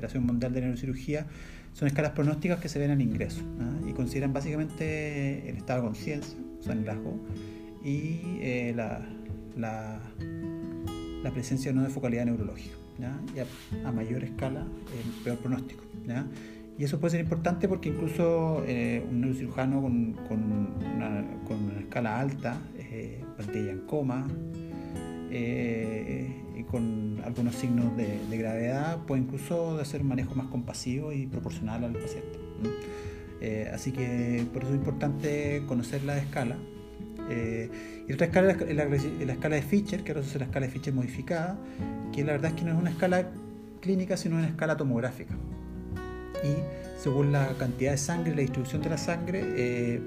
Federación 0.00 0.24
Mundial 0.24 0.54
de 0.54 0.62
Neurocirugía 0.62 1.26
son 1.74 1.86
escalas 1.86 2.12
pronósticas 2.12 2.58
que 2.58 2.68
se 2.70 2.78
ven 2.78 2.90
al 2.90 3.02
ingreso 3.02 3.42
¿ah? 3.60 3.86
y 3.86 3.92
consideran 3.92 4.32
básicamente 4.32 5.48
el 5.48 5.58
estado 5.58 5.82
de 5.82 5.88
conciencia, 5.88 6.38
o 6.38 6.82
Glasgow, 6.82 7.20
y 7.84 8.38
eh, 8.40 8.72
la, 8.74 9.06
la, 9.56 10.00
la 11.22 11.30
presencia 11.32 11.70
o 11.70 11.74
no 11.74 11.82
de 11.82 11.90
focalidad 11.90 12.24
neurológica. 12.24 12.74
¿ya? 12.98 13.20
Y 13.36 13.40
a, 13.40 13.88
a 13.88 13.92
mayor 13.92 14.24
escala, 14.24 14.60
el 14.60 15.22
peor 15.22 15.38
pronóstico. 15.38 15.84
¿ya? 16.06 16.26
Y 16.78 16.84
eso 16.84 16.98
puede 16.98 17.12
ser 17.12 17.20
importante 17.20 17.68
porque 17.68 17.90
incluso 17.90 18.64
eh, 18.66 19.04
un 19.06 19.20
neurocirujano 19.20 19.82
con, 19.82 20.14
con, 20.26 20.40
una, 20.96 21.26
con 21.46 21.62
una 21.62 21.80
escala 21.80 22.18
alta, 22.18 22.58
eh, 22.78 23.22
pantalla 23.36 23.70
en 23.70 23.80
coma, 23.80 24.26
eh, 25.30 26.42
y 26.56 26.62
con 26.64 27.20
algunos 27.24 27.54
signos 27.54 27.96
de, 27.96 28.18
de 28.28 28.36
gravedad, 28.38 28.98
puede 29.06 29.22
incluso 29.22 29.78
hacer 29.78 30.02
un 30.02 30.08
manejo 30.08 30.34
más 30.34 30.46
compasivo 30.48 31.12
y 31.12 31.26
proporcional 31.26 31.84
al 31.84 31.92
paciente. 31.92 32.38
Eh, 33.40 33.70
así 33.72 33.92
que 33.92 34.44
por 34.52 34.62
eso 34.62 34.72
es 34.72 34.78
importante 34.78 35.62
conocer 35.66 36.02
la 36.04 36.18
escala. 36.18 36.56
Eh, 37.30 37.70
y 38.08 38.12
otra 38.12 38.26
escala 38.26 38.52
es 38.52 38.74
la, 38.74 38.84
la- 38.86 39.24
la 39.26 39.32
escala 39.32 39.56
de 39.56 39.62
Fischer, 39.62 40.02
que 40.02 40.12
ahora 40.12 40.20
usa 40.22 40.40
la 40.40 40.44
escala 40.46 40.66
de 40.66 40.72
Fischer 40.72 40.92
modificada, 40.92 41.56
que 42.12 42.24
la 42.24 42.32
verdad 42.32 42.50
es 42.52 42.56
que 42.58 42.64
no 42.64 42.72
es 42.72 42.78
una 42.78 42.90
escala 42.90 43.30
clínica, 43.80 44.16
sino 44.16 44.36
una 44.36 44.48
escala 44.48 44.76
tomográfica. 44.76 45.34
Y 46.42 47.00
según 47.02 47.32
la 47.32 47.48
cantidad 47.58 47.92
de 47.92 47.98
sangre 47.98 48.32
y 48.32 48.34
la 48.34 48.40
distribución 48.42 48.82
de 48.82 48.90
la 48.90 48.98
sangre, 48.98 49.42
eh, 49.56 50.00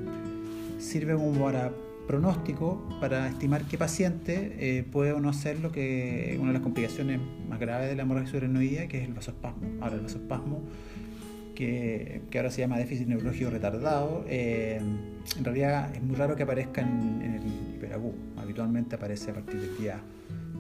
sirve 0.80 1.14
como 1.16 1.32
para 1.44 1.72
pronóstico 2.08 2.82
para 3.00 3.28
estimar 3.30 3.64
qué 3.66 3.78
paciente 3.78 4.56
eh, 4.60 4.84
puede 4.84 5.14
o 5.14 5.20
no 5.20 5.30
hacer 5.30 5.60
lo 5.60 5.72
que 5.72 6.38
una 6.40 6.50
de 6.50 6.54
las 6.54 6.62
complicaciones 6.62 7.20
más 7.48 7.60
graves 7.60 7.90
de 7.90 7.96
la 7.96 8.04
hemorragia 8.04 8.30
subaracnoidea, 8.30 8.88
que 8.88 9.00
es 9.00 9.08
el 9.08 9.14
vasospasmo. 9.14 9.68
Ahora, 9.82 9.96
el 9.96 10.02
vasospasmo, 10.02 10.62
que, 11.56 12.22
que 12.30 12.38
ahora 12.40 12.52
se 12.52 12.62
llama 12.62 12.78
déficit 12.78 13.08
neurológico 13.08 13.50
retardado, 13.50 14.26
eh, 14.28 14.82
en 15.38 15.46
realidad 15.46 15.96
es 15.96 16.02
muy 16.02 16.16
raro 16.16 16.36
que 16.36 16.44
aparezca 16.44 16.82
en, 16.82 17.22
el 17.22 17.76
hiperagudo. 17.76 18.16
Habitualmente 18.38 18.96
aparece 18.96 19.32
a 19.32 19.36
partir 19.36 19.62
del 19.62 19.78
día 19.78 20.00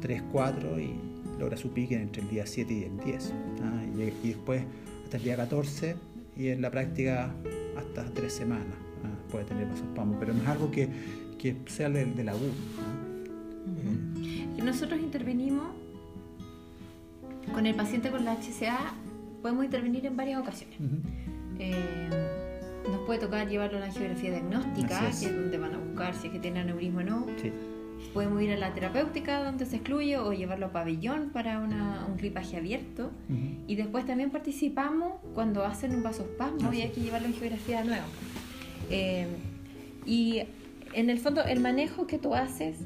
3, 0.01 0.23
4 0.31 0.79
y 0.79 0.93
logra 1.39 1.57
su 1.57 1.73
pique 1.73 1.95
entre 1.95 2.21
el 2.21 2.29
día 2.29 2.45
7 2.45 2.73
y 2.73 2.83
el 2.83 2.97
10. 2.97 3.33
¿ah? 3.63 3.83
Y, 3.95 4.27
y 4.27 4.29
después 4.29 4.63
hasta 5.03 5.17
el 5.17 5.23
día 5.23 5.35
14 5.35 5.95
y 6.37 6.47
en 6.47 6.61
la 6.61 6.71
práctica 6.71 7.31
hasta 7.77 8.05
3 8.05 8.31
semanas 8.31 8.75
¿ah? 9.03 9.31
puede 9.31 9.45
tener 9.45 9.67
vasospasmo, 9.67 10.17
pero 10.19 10.33
no 10.33 10.41
es 10.41 10.47
algo 10.47 10.71
que, 10.71 10.87
que 11.43 11.57
sea 11.67 11.89
del, 11.89 12.15
del 12.15 12.29
agudo. 12.29 12.51
¿ah? 12.79 12.83
Eh, 14.23 14.47
Y 14.57 14.61
nosotros 14.61 14.99
intervenimos 15.01 15.65
con 17.53 17.65
el 17.65 17.75
paciente 17.75 18.09
con 18.11 18.23
la 18.23 18.33
HCA, 18.35 18.93
podemos 19.41 19.65
intervenir 19.65 20.05
en 20.05 20.15
varias 20.15 20.39
ocasiones. 20.41 20.77
ujú. 20.79 20.99
Eh, 21.59 22.09
nos 22.89 23.01
puede 23.05 23.19
tocar 23.19 23.47
llevarlo 23.49 23.77
a 23.77 23.81
la 23.81 23.85
angiografía 23.87 24.31
diagnóstica, 24.31 24.99
Así 25.07 25.25
que 25.25 25.31
es. 25.31 25.35
es 25.35 25.41
donde 25.41 25.57
van 25.57 25.73
a 25.73 25.77
buscar 25.77 26.15
si 26.15 26.27
es 26.27 26.33
que 26.33 26.39
tiene 26.39 26.61
aneurisma 26.61 27.01
o 27.01 27.03
no. 27.03 27.25
Sí. 27.41 27.51
Podemos 28.13 28.41
ir 28.41 28.51
a 28.51 28.57
la 28.57 28.73
terapéutica, 28.73 29.43
donde 29.43 29.65
se 29.65 29.77
excluye, 29.77 30.17
o 30.17 30.33
llevarlo 30.33 30.67
a 30.67 30.71
pabellón 30.71 31.29
para 31.31 31.59
una- 31.59 32.05
un 32.09 32.15
clipaje 32.17 32.55
abierto. 32.57 33.11
ujú. 33.29 33.37
Y 33.67 33.75
después 33.75 34.05
también 34.05 34.29
participamos 34.31 35.13
cuando 35.33 35.65
hacen 35.65 35.93
un 35.93 36.03
vasospasmo 36.03 36.69
Así 36.69 36.77
y 36.77 36.81
hay 36.81 36.87
es. 36.87 36.93
que 36.93 37.01
llevarlo 37.01 37.27
a 37.27 37.31
angiografía 37.31 37.81
de 37.81 37.85
nuevo. 37.87 38.05
Eh, 38.89 39.27
y 40.05 40.41
en 40.95 41.09
el 41.09 41.19
fondo, 41.19 41.43
el 41.43 41.59
manejo 41.59 42.07
que 42.07 42.17
tú 42.17 42.33
haces 42.35 42.77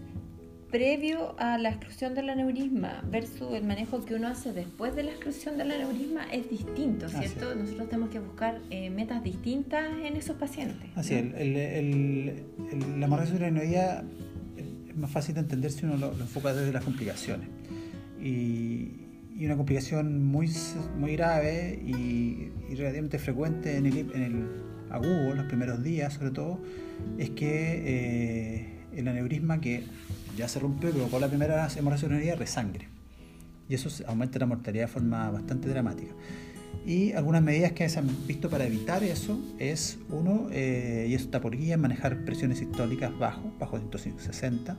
previo 0.72 1.34
a 1.40 1.58
la 1.58 1.70
exclusión 1.70 2.14
del 2.14 2.30
aneurisma 2.30 3.02
versus 3.10 3.54
el 3.54 3.64
manejo 3.64 4.04
que 4.04 4.16
uno 4.16 4.28
hace 4.28 4.52
después 4.52 4.94
de 4.98 5.04
la 5.04 5.12
exclusión 5.12 5.58
del 5.58 5.72
aneurisma 5.72 6.26
es 6.32 6.50
distinto, 6.50 7.06
Así 7.06 7.16
¿cierto? 7.20 7.56
Nosotros 7.56 7.88
tenemos 7.90 8.10
que 8.10 8.20
buscar 8.20 8.60
eh, 8.70 8.90
metas 8.90 9.24
distintas 9.24 9.86
en 10.04 10.18
esos 10.18 10.36
pacientes. 10.36 10.90
Así, 10.96 11.14
¿no? 11.22 11.38
el, 11.38 11.56
el, 11.56 12.44
el- 12.72 13.00
la 13.00 13.06
hemorragia 13.06 13.32
subaracnoidea 13.34 14.04
es 14.90 14.96
más 14.98 15.10
fácil 15.10 15.36
de 15.36 15.42
entender 15.42 15.72
si 15.72 15.86
uno 15.86 15.96
lo, 15.96 16.12
lo 16.14 16.22
enfoca 16.24 16.54
desde 16.54 16.74
las 16.74 16.84
complicaciones. 16.84 17.48
Y, 18.22 18.92
y 19.38 19.46
una 19.46 19.56
complicación 19.56 20.22
muy, 20.26 20.50
muy 20.98 21.14
grave 21.16 21.80
y, 21.82 22.52
y 22.70 22.76
relativamente 22.76 23.20
frecuente 23.20 23.78
en 23.78 23.86
el, 23.86 23.98
en 24.00 24.22
el 24.24 24.48
agudo, 24.90 25.32
en 25.32 25.38
los 25.38 25.46
primeros 25.46 25.84
días 25.84 26.14
sobre 26.14 26.32
todo, 26.32 26.60
es 27.18 27.30
que 27.32 27.84
eh, 27.86 28.70
el 28.96 29.08
aneurisma 29.08 29.60
que 29.62 29.84
ya 30.38 30.48
se 30.48 30.60
rompió 30.60 30.92
provocó 30.92 31.20
la 31.20 31.28
primera 31.28 31.68
hemorragia 31.76 32.08
subaracnoidea 32.08 32.36
resangre. 32.36 32.88
Y 33.70 33.76
eso 33.76 33.90
aumenta 34.08 34.40
la 34.40 34.46
mortalidad 34.46 34.86
de 34.86 34.88
forma 34.88 35.30
bastante 35.30 35.68
dramática. 35.68 36.14
Y 36.86 37.12
algunas 37.12 37.42
medidas 37.42 37.74
que 37.74 37.90
se 37.90 38.00
han 38.00 38.08
visto 38.28 38.50
para 38.50 38.66
evitar 38.66 39.04
eso 39.04 39.38
es, 39.60 39.98
uno, 40.10 40.48
eh, 40.52 41.08
y 41.10 41.14
eso 41.16 41.26
está 41.26 41.42
por 41.42 41.56
guía, 41.56 41.78
manejar 41.78 42.24
presiones 42.24 42.60
sistólicas 42.60 43.18
bajo, 43.20 43.52
bajo 43.60 43.78
160. 43.78 44.78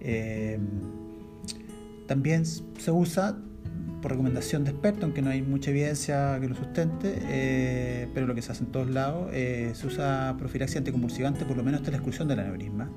Eh, 0.00 0.58
también 2.06 2.44
se 2.44 2.90
usa, 2.90 3.38
por 4.02 4.10
recomendación 4.12 4.64
de 4.64 4.70
expertos, 4.70 5.04
aunque 5.04 5.22
no 5.22 5.30
hay 5.30 5.42
mucha 5.42 5.70
evidencia 5.70 6.38
que 6.40 6.48
lo 6.48 6.54
sustente, 6.54 7.18
eh, 7.28 8.08
pero 8.14 8.26
lo 8.26 8.34
que 8.34 8.42
se 8.42 8.52
hace 8.52 8.64
en 8.64 8.70
todos 8.72 8.88
lados, 8.90 9.28
eh, 9.32 9.72
se 9.74 9.86
usa 9.86 10.34
profilaxia 10.38 10.78
anticonvulsivante 10.78 11.44
por 11.44 11.56
lo 11.56 11.62
menos 11.62 11.80
hasta 11.80 11.90
la 11.90 11.98
exclusión 11.98 12.26
del 12.28 12.40
aneurisma. 12.40 12.90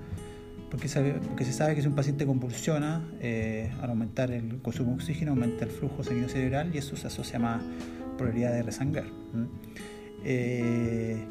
Porque, 0.71 0.87
sabe- 0.87 1.19
porque 1.27 1.45
se 1.45 1.53
sabe 1.53 1.75
que 1.75 1.81
si 1.83 1.87
un 1.87 1.93
paciente 1.93 2.25
convulsiona, 2.25 3.03
eh, 3.21 3.71
al 3.81 3.89
aumentar 3.91 4.31
el 4.31 4.59
consumo 4.61 4.89
de 4.91 4.95
oxígeno, 4.95 5.31
aumenta 5.31 5.65
el 5.65 5.71
flujo 5.71 6.03
sanguíneo 6.03 6.29
cerebral 6.29 6.71
y 6.73 6.79
eso 6.79 6.95
se 6.95 7.05
asocia 7.07 7.37
más 7.37 7.61
probabilidad 8.17 8.53
de 8.53 8.63
resangrar. 8.63 9.05
¿m? 9.35 9.47
Eh, 10.23 11.25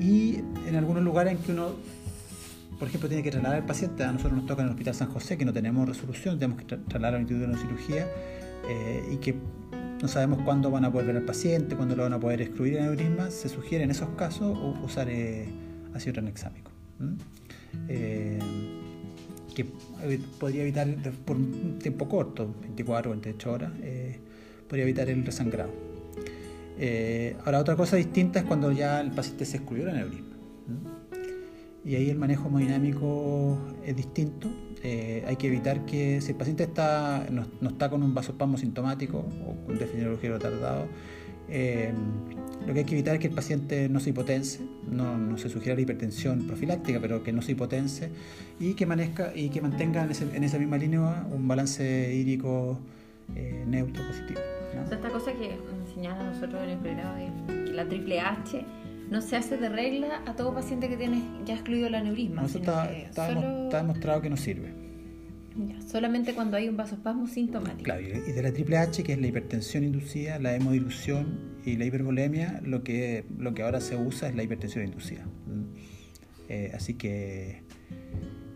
y 0.00 0.36
en 0.66 0.76
algunos 0.76 1.02
lugares 1.02 1.32
en 1.34 1.38
que 1.38 1.52
uno, 1.52 1.72
por 2.78 2.88
ejemplo, 2.88 3.08
tiene 3.08 3.22
que 3.22 3.30
trasladar 3.30 3.58
al 3.60 3.66
paciente, 3.66 4.04
a 4.04 4.12
nosotros 4.12 4.38
nos 4.38 4.46
toca 4.46 4.62
en 4.62 4.68
el 4.68 4.72
Hospital 4.72 4.94
San 4.94 5.08
José, 5.10 5.36
que 5.36 5.44
no 5.44 5.52
tenemos 5.52 5.86
resolución, 5.88 6.38
tenemos 6.38 6.58
que 6.62 6.66
tra- 6.76 6.84
trasladar 6.88 7.16
al 7.16 7.20
Instituto 7.22 7.46
de 7.50 7.54
Neurocirugía 7.56 8.06
eh, 8.68 9.08
y 9.12 9.16
que 9.16 9.34
no 10.00 10.08
sabemos 10.08 10.42
cuándo 10.42 10.70
van 10.70 10.84
a 10.84 10.92
poder 10.92 11.08
ver 11.08 11.16
al 11.16 11.24
paciente, 11.24 11.74
cuándo 11.74 11.96
lo 11.96 12.04
van 12.04 12.12
a 12.12 12.20
poder 12.20 12.40
excluir 12.42 12.76
en 12.76 12.84
aneurisma, 12.84 13.30
se 13.30 13.48
sugiere 13.48 13.84
en 13.84 13.90
esos 13.90 14.10
casos 14.10 14.56
usar 14.84 15.08
eh, 15.10 15.48
ácido 15.94 16.14
tranexámico. 16.14 16.70
¿m? 17.00 17.16
Eh, 17.88 18.38
que 19.54 19.64
podría 20.38 20.62
evitar 20.62 20.86
por 21.24 21.36
un 21.36 21.80
tiempo 21.80 22.08
corto, 22.08 22.54
24 22.60 23.10
o 23.10 23.14
28 23.14 23.52
horas, 23.52 23.72
eh, 23.82 24.20
podría 24.68 24.84
evitar 24.84 25.10
el 25.10 25.24
resangrado. 25.24 25.72
Eh, 26.78 27.36
ahora, 27.44 27.58
otra 27.58 27.74
cosa 27.74 27.96
distinta 27.96 28.38
es 28.38 28.44
cuando 28.44 28.70
ya 28.70 29.00
el 29.00 29.10
paciente 29.10 29.44
se 29.44 29.56
excluyó 29.56 29.82
el 29.82 29.90
aneurisma. 29.90 30.27
Y 31.88 31.94
ahí 31.96 32.10
el 32.10 32.18
manejo 32.18 32.48
hemodinámico 32.48 33.56
es 33.82 33.96
distinto. 33.96 34.48
Eh, 34.82 35.24
hay 35.26 35.36
que 35.36 35.46
evitar 35.46 35.86
que 35.86 36.20
si 36.20 36.32
el 36.32 36.36
paciente 36.36 36.64
está, 36.64 37.26
no, 37.30 37.46
no 37.62 37.68
está 37.70 37.88
con 37.88 38.02
un 38.02 38.12
vasospasmo 38.14 38.58
sintomático 38.58 39.18
o 39.46 39.66
con 39.66 39.78
neurológico 39.78 40.34
retardado, 40.34 40.86
eh, 41.48 41.92
lo 42.66 42.74
que 42.74 42.80
hay 42.80 42.84
que 42.84 42.94
evitar 42.94 43.14
es 43.14 43.20
que 43.20 43.28
el 43.28 43.34
paciente 43.34 43.88
no 43.88 44.00
se 44.00 44.10
hipotense, 44.10 44.60
no, 44.90 45.16
no 45.16 45.38
se 45.38 45.48
sugiere 45.48 45.76
la 45.76 45.80
hipertensión 45.80 46.46
profiláctica, 46.46 46.98
pero 47.00 47.22
que 47.22 47.32
no 47.32 47.40
se 47.40 47.52
hipotense 47.52 48.10
y 48.60 48.74
que, 48.74 48.84
manezca, 48.84 49.32
y 49.34 49.48
que 49.48 49.62
mantenga 49.62 50.04
en, 50.04 50.10
ese- 50.10 50.36
en 50.36 50.44
esa 50.44 50.58
misma 50.58 50.76
línea 50.76 51.26
un 51.32 51.48
balance 51.48 52.14
hídrico 52.14 52.78
eh, 53.34 53.64
neutro 53.66 54.06
positivo. 54.06 54.40
esta 54.92 55.08
cosa 55.08 55.32
que 55.32 55.56
enseñaban 55.88 56.26
a 56.26 56.30
nosotros 56.32 56.62
en 56.62 56.68
el 56.70 56.78
pregrado 56.78 57.16
de 57.16 57.72
la 57.72 57.88
triple 57.88 58.20
H 58.20 58.62
no 59.10 59.20
se 59.22 59.36
hace 59.36 59.56
de 59.56 59.68
regla 59.68 60.22
a 60.26 60.34
todo 60.36 60.54
paciente 60.54 60.88
que 60.88 60.96
tiene 60.96 61.22
ya 61.44 61.54
excluido 61.54 61.86
el 61.86 61.94
aneurisma. 61.94 62.42
No, 62.42 62.46
eso 62.46 62.58
está, 62.58 62.88
que 62.90 63.02
está 63.04 63.28
solo- 63.28 63.40
demo- 63.40 63.64
está 63.64 63.76
demostrado 63.78 64.20
que 64.22 64.30
no 64.30 64.36
sirve. 64.36 64.72
ya, 65.56 65.80
solamente 65.82 66.34
cuando 66.34 66.56
hay 66.56 66.68
un 66.68 66.76
vasospasmo 66.76 67.26
sintomático. 67.26 67.82
Claro, 67.84 68.02
y 68.02 68.32
de 68.32 68.42
la 68.42 68.52
triple 68.52 68.76
H, 68.78 69.02
que 69.02 69.12
es 69.14 69.20
la 69.20 69.26
hipertensión 69.26 69.82
inducida, 69.84 70.38
la 70.38 70.54
hemodilución 70.54 71.58
y 71.64 71.76
la 71.76 71.84
hipervolemia, 71.86 72.60
lo 72.64 72.82
que, 72.84 73.24
lo 73.38 73.54
que 73.54 73.62
ahora 73.62 73.80
se 73.80 73.96
usa 73.96 74.28
es 74.28 74.34
la 74.36 74.42
hipertensión 74.44 74.84
inducida. 74.84 75.22
¿m? 75.48 75.64
Eh, 76.48 76.70
así 76.74 76.94
que, 76.94 77.62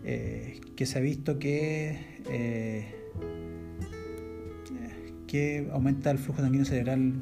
eh, 0.05 0.61
que 0.77 0.87
se 0.87 0.99
ha 0.99 1.01
visto 1.03 1.39
que, 1.39 1.99
eh, 2.31 2.95
que 5.27 5.69
aumenta 5.73 6.11
el 6.11 6.19
flujo 6.19 6.41
sanguíneo 6.43 6.67
cerebral 6.67 7.13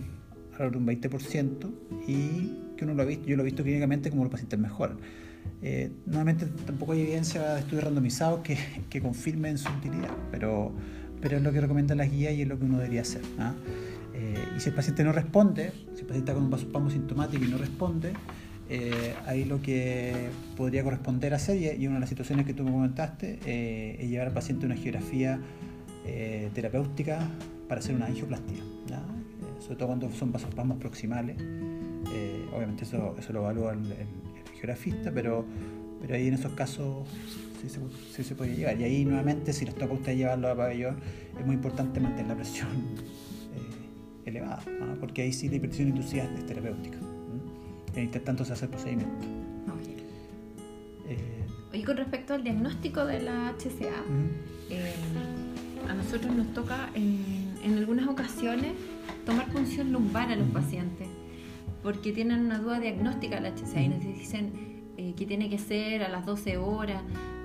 alrededor 0.52 0.72
de 0.72 0.78
un 0.78 0.86
20% 0.86 1.72
y 2.06 2.56
que 2.80 2.84
uno 2.86 2.94
lo 2.94 3.02
ha 3.02 3.06
visto, 3.06 3.26
yo 3.26 3.36
lo 3.36 3.42
he 3.42 3.44
visto 3.44 3.62
clínicamente 3.62 4.10
como 4.10 4.24
los 4.24 4.32
pacientes 4.32 4.58
mejoran. 4.58 4.96
Eh, 5.62 5.90
tampoco 6.66 6.92
hay 6.92 7.02
evidencia 7.02 7.54
de 7.54 7.60
estudios 7.60 7.84
randomizados 7.84 8.40
que, 8.40 8.56
que 8.88 9.00
confirmen 9.00 9.58
su 9.58 9.70
utilidad, 9.70 10.10
pero, 10.30 10.72
pero 11.20 11.36
es 11.36 11.42
lo 11.42 11.52
que 11.52 11.60
recomienda 11.60 11.94
la 11.94 12.06
guía 12.06 12.32
y 12.32 12.42
es 12.42 12.48
lo 12.48 12.58
que 12.58 12.64
uno 12.64 12.78
debería 12.78 13.02
hacer. 13.02 13.22
¿ah? 13.38 13.54
Eh, 14.14 14.34
y 14.56 14.60
si 14.60 14.70
el 14.70 14.74
paciente 14.74 15.04
no 15.04 15.12
responde, 15.12 15.72
si 15.94 16.00
el 16.00 16.06
paciente 16.06 16.18
está 16.18 16.34
con 16.34 16.44
un 16.44 16.50
vasospasmo 16.50 16.90
sintomático 16.90 17.44
y 17.44 17.48
no 17.48 17.58
responde, 17.58 18.12
eh, 18.70 19.14
ahí 19.26 19.44
lo 19.44 19.60
que 19.60 20.28
podría 20.56 20.84
corresponder 20.84 21.32
a 21.32 21.36
hacer, 21.36 21.56
y 21.78 21.86
una 21.86 21.96
de 21.96 22.00
las 22.00 22.08
situaciones 22.08 22.46
que 22.46 22.54
tú 22.54 22.64
me 22.64 22.70
comentaste, 22.70 23.40
eh, 23.44 23.96
es 23.98 24.08
llevar 24.08 24.28
al 24.28 24.32
paciente 24.32 24.64
una 24.64 24.76
geografía 24.76 25.40
eh, 26.06 26.50
terapéutica 26.54 27.18
para 27.68 27.80
hacer 27.80 27.94
una 27.94 28.06
angioplastía, 28.06 28.62
¿ya? 28.86 28.98
Eh, 28.98 29.60
sobre 29.60 29.76
todo 29.76 29.88
cuando 29.88 30.10
son 30.12 30.32
vasospasmos 30.32 30.78
proximales. 30.78 31.36
Obviamente 32.54 32.84
eso, 32.84 33.14
eso 33.18 33.32
lo 33.32 33.40
evalúa 33.40 33.72
el, 33.72 33.92
el- 33.92 34.06
geografista, 34.54 35.10
pero, 35.10 35.44
pero 36.02 36.14
ahí 36.16 36.28
en 36.28 36.34
esos 36.34 36.52
casos 36.52 37.08
sí 37.62 37.68
se, 37.70 37.80
sí 38.14 38.22
se 38.22 38.34
puede 38.34 38.54
llegar. 38.54 38.78
Y 38.78 38.84
ahí 38.84 39.04
nuevamente, 39.06 39.54
si 39.54 39.64
les 39.64 39.74
toca 39.74 39.92
a 39.92 39.96
ustedes 39.96 40.18
llevarlo 40.18 40.48
a 40.48 40.54
pabellón, 40.54 40.96
es 41.38 41.46
muy 41.46 41.54
importante 41.54 41.98
mantener 41.98 42.26
la 42.28 42.34
presión 42.36 42.68
eh, 42.68 44.28
elevada, 44.28 44.62
¿no? 44.80 44.94
porque 45.00 45.22
ahí 45.22 45.32
sí 45.32 45.48
la 45.48 45.56
hipertensión 45.56 45.88
inducida 45.88 46.24
es 46.24 46.44
terapéutica. 46.46 46.98
¿m? 46.98 47.98
E 47.98 48.02
intentando 48.02 48.44
se 48.44 48.52
hace 48.52 48.66
el 48.66 48.70
procedimiento. 48.70 49.14
Ok. 49.68 49.88
Eh, 51.08 51.16
Oye, 51.72 51.84
con 51.84 51.96
respecto 51.96 52.34
al 52.34 52.42
diagnóstico 52.44 53.06
de 53.06 53.20
la 53.22 53.54
HCA, 53.58 54.04
eh, 54.68 54.94
a 55.88 55.94
nosotros 55.94 56.34
nos 56.36 56.52
toca 56.52 56.90
en, 56.94 57.54
en 57.64 57.78
algunas 57.78 58.06
ocasiones 58.08 58.72
tomar 59.24 59.48
punción 59.50 59.90
lumbar 59.90 60.30
a 60.30 60.36
los 60.36 60.48
pacientes 60.48 61.08
porque 61.82 62.12
tienen 62.12 62.40
una 62.46 62.58
duda 62.58 62.80
diagnóstica 62.80 63.36
de 63.36 63.42
la 63.42 63.50
HCA 63.54 63.82
y 63.82 63.88
nos 63.88 64.00
dicen 64.04 64.52
eh, 64.96 65.14
que 65.16 65.26
tiene 65.26 65.48
que 65.48 65.58
ser 65.58 66.02
a 66.02 66.08
las 66.08 66.26
12 66.26 66.56
horas. 66.58 67.02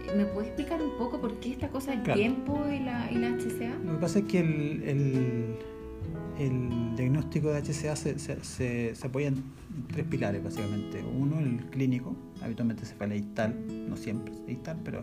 Eh, 0.08 0.16
¿Me 0.16 0.26
puede 0.26 0.48
explicar 0.48 0.82
un 0.82 0.98
poco 0.98 1.20
por 1.22 1.40
qué 1.40 1.52
esta 1.52 1.70
cosa 1.70 1.92
del 1.92 2.02
Claro. 2.04 2.20
tiempo 2.20 2.60
y 2.70 2.80
la, 2.80 3.10
y 3.12 3.16
la 3.16 3.30
HCA? 3.30 3.78
Lo 3.86 3.94
que 3.94 4.00
pasa 4.00 4.20
es 4.20 4.26
que 4.26 4.40
el, 4.40 4.84
el- 4.84 5.56
el 6.38 6.96
diagnóstico 6.98 7.50
de 7.52 7.60
HCA 7.62 7.96
se, 7.96 8.20
se- 8.20 8.44
se- 8.44 8.94
se 8.94 9.08
apoya 9.08 9.28
en 9.30 9.42
tres 9.92 10.06
pilares, 10.06 10.44
básicamente. 10.44 11.02
Uno, 11.04 11.40
el 11.40 11.66
clínico, 11.70 12.14
habitualmente 12.42 12.86
cefalea 12.86 13.16
distal, 13.18 13.56
no 13.90 13.96
siempre 13.96 14.34
distal, 14.46 14.78
pero. 14.84 15.00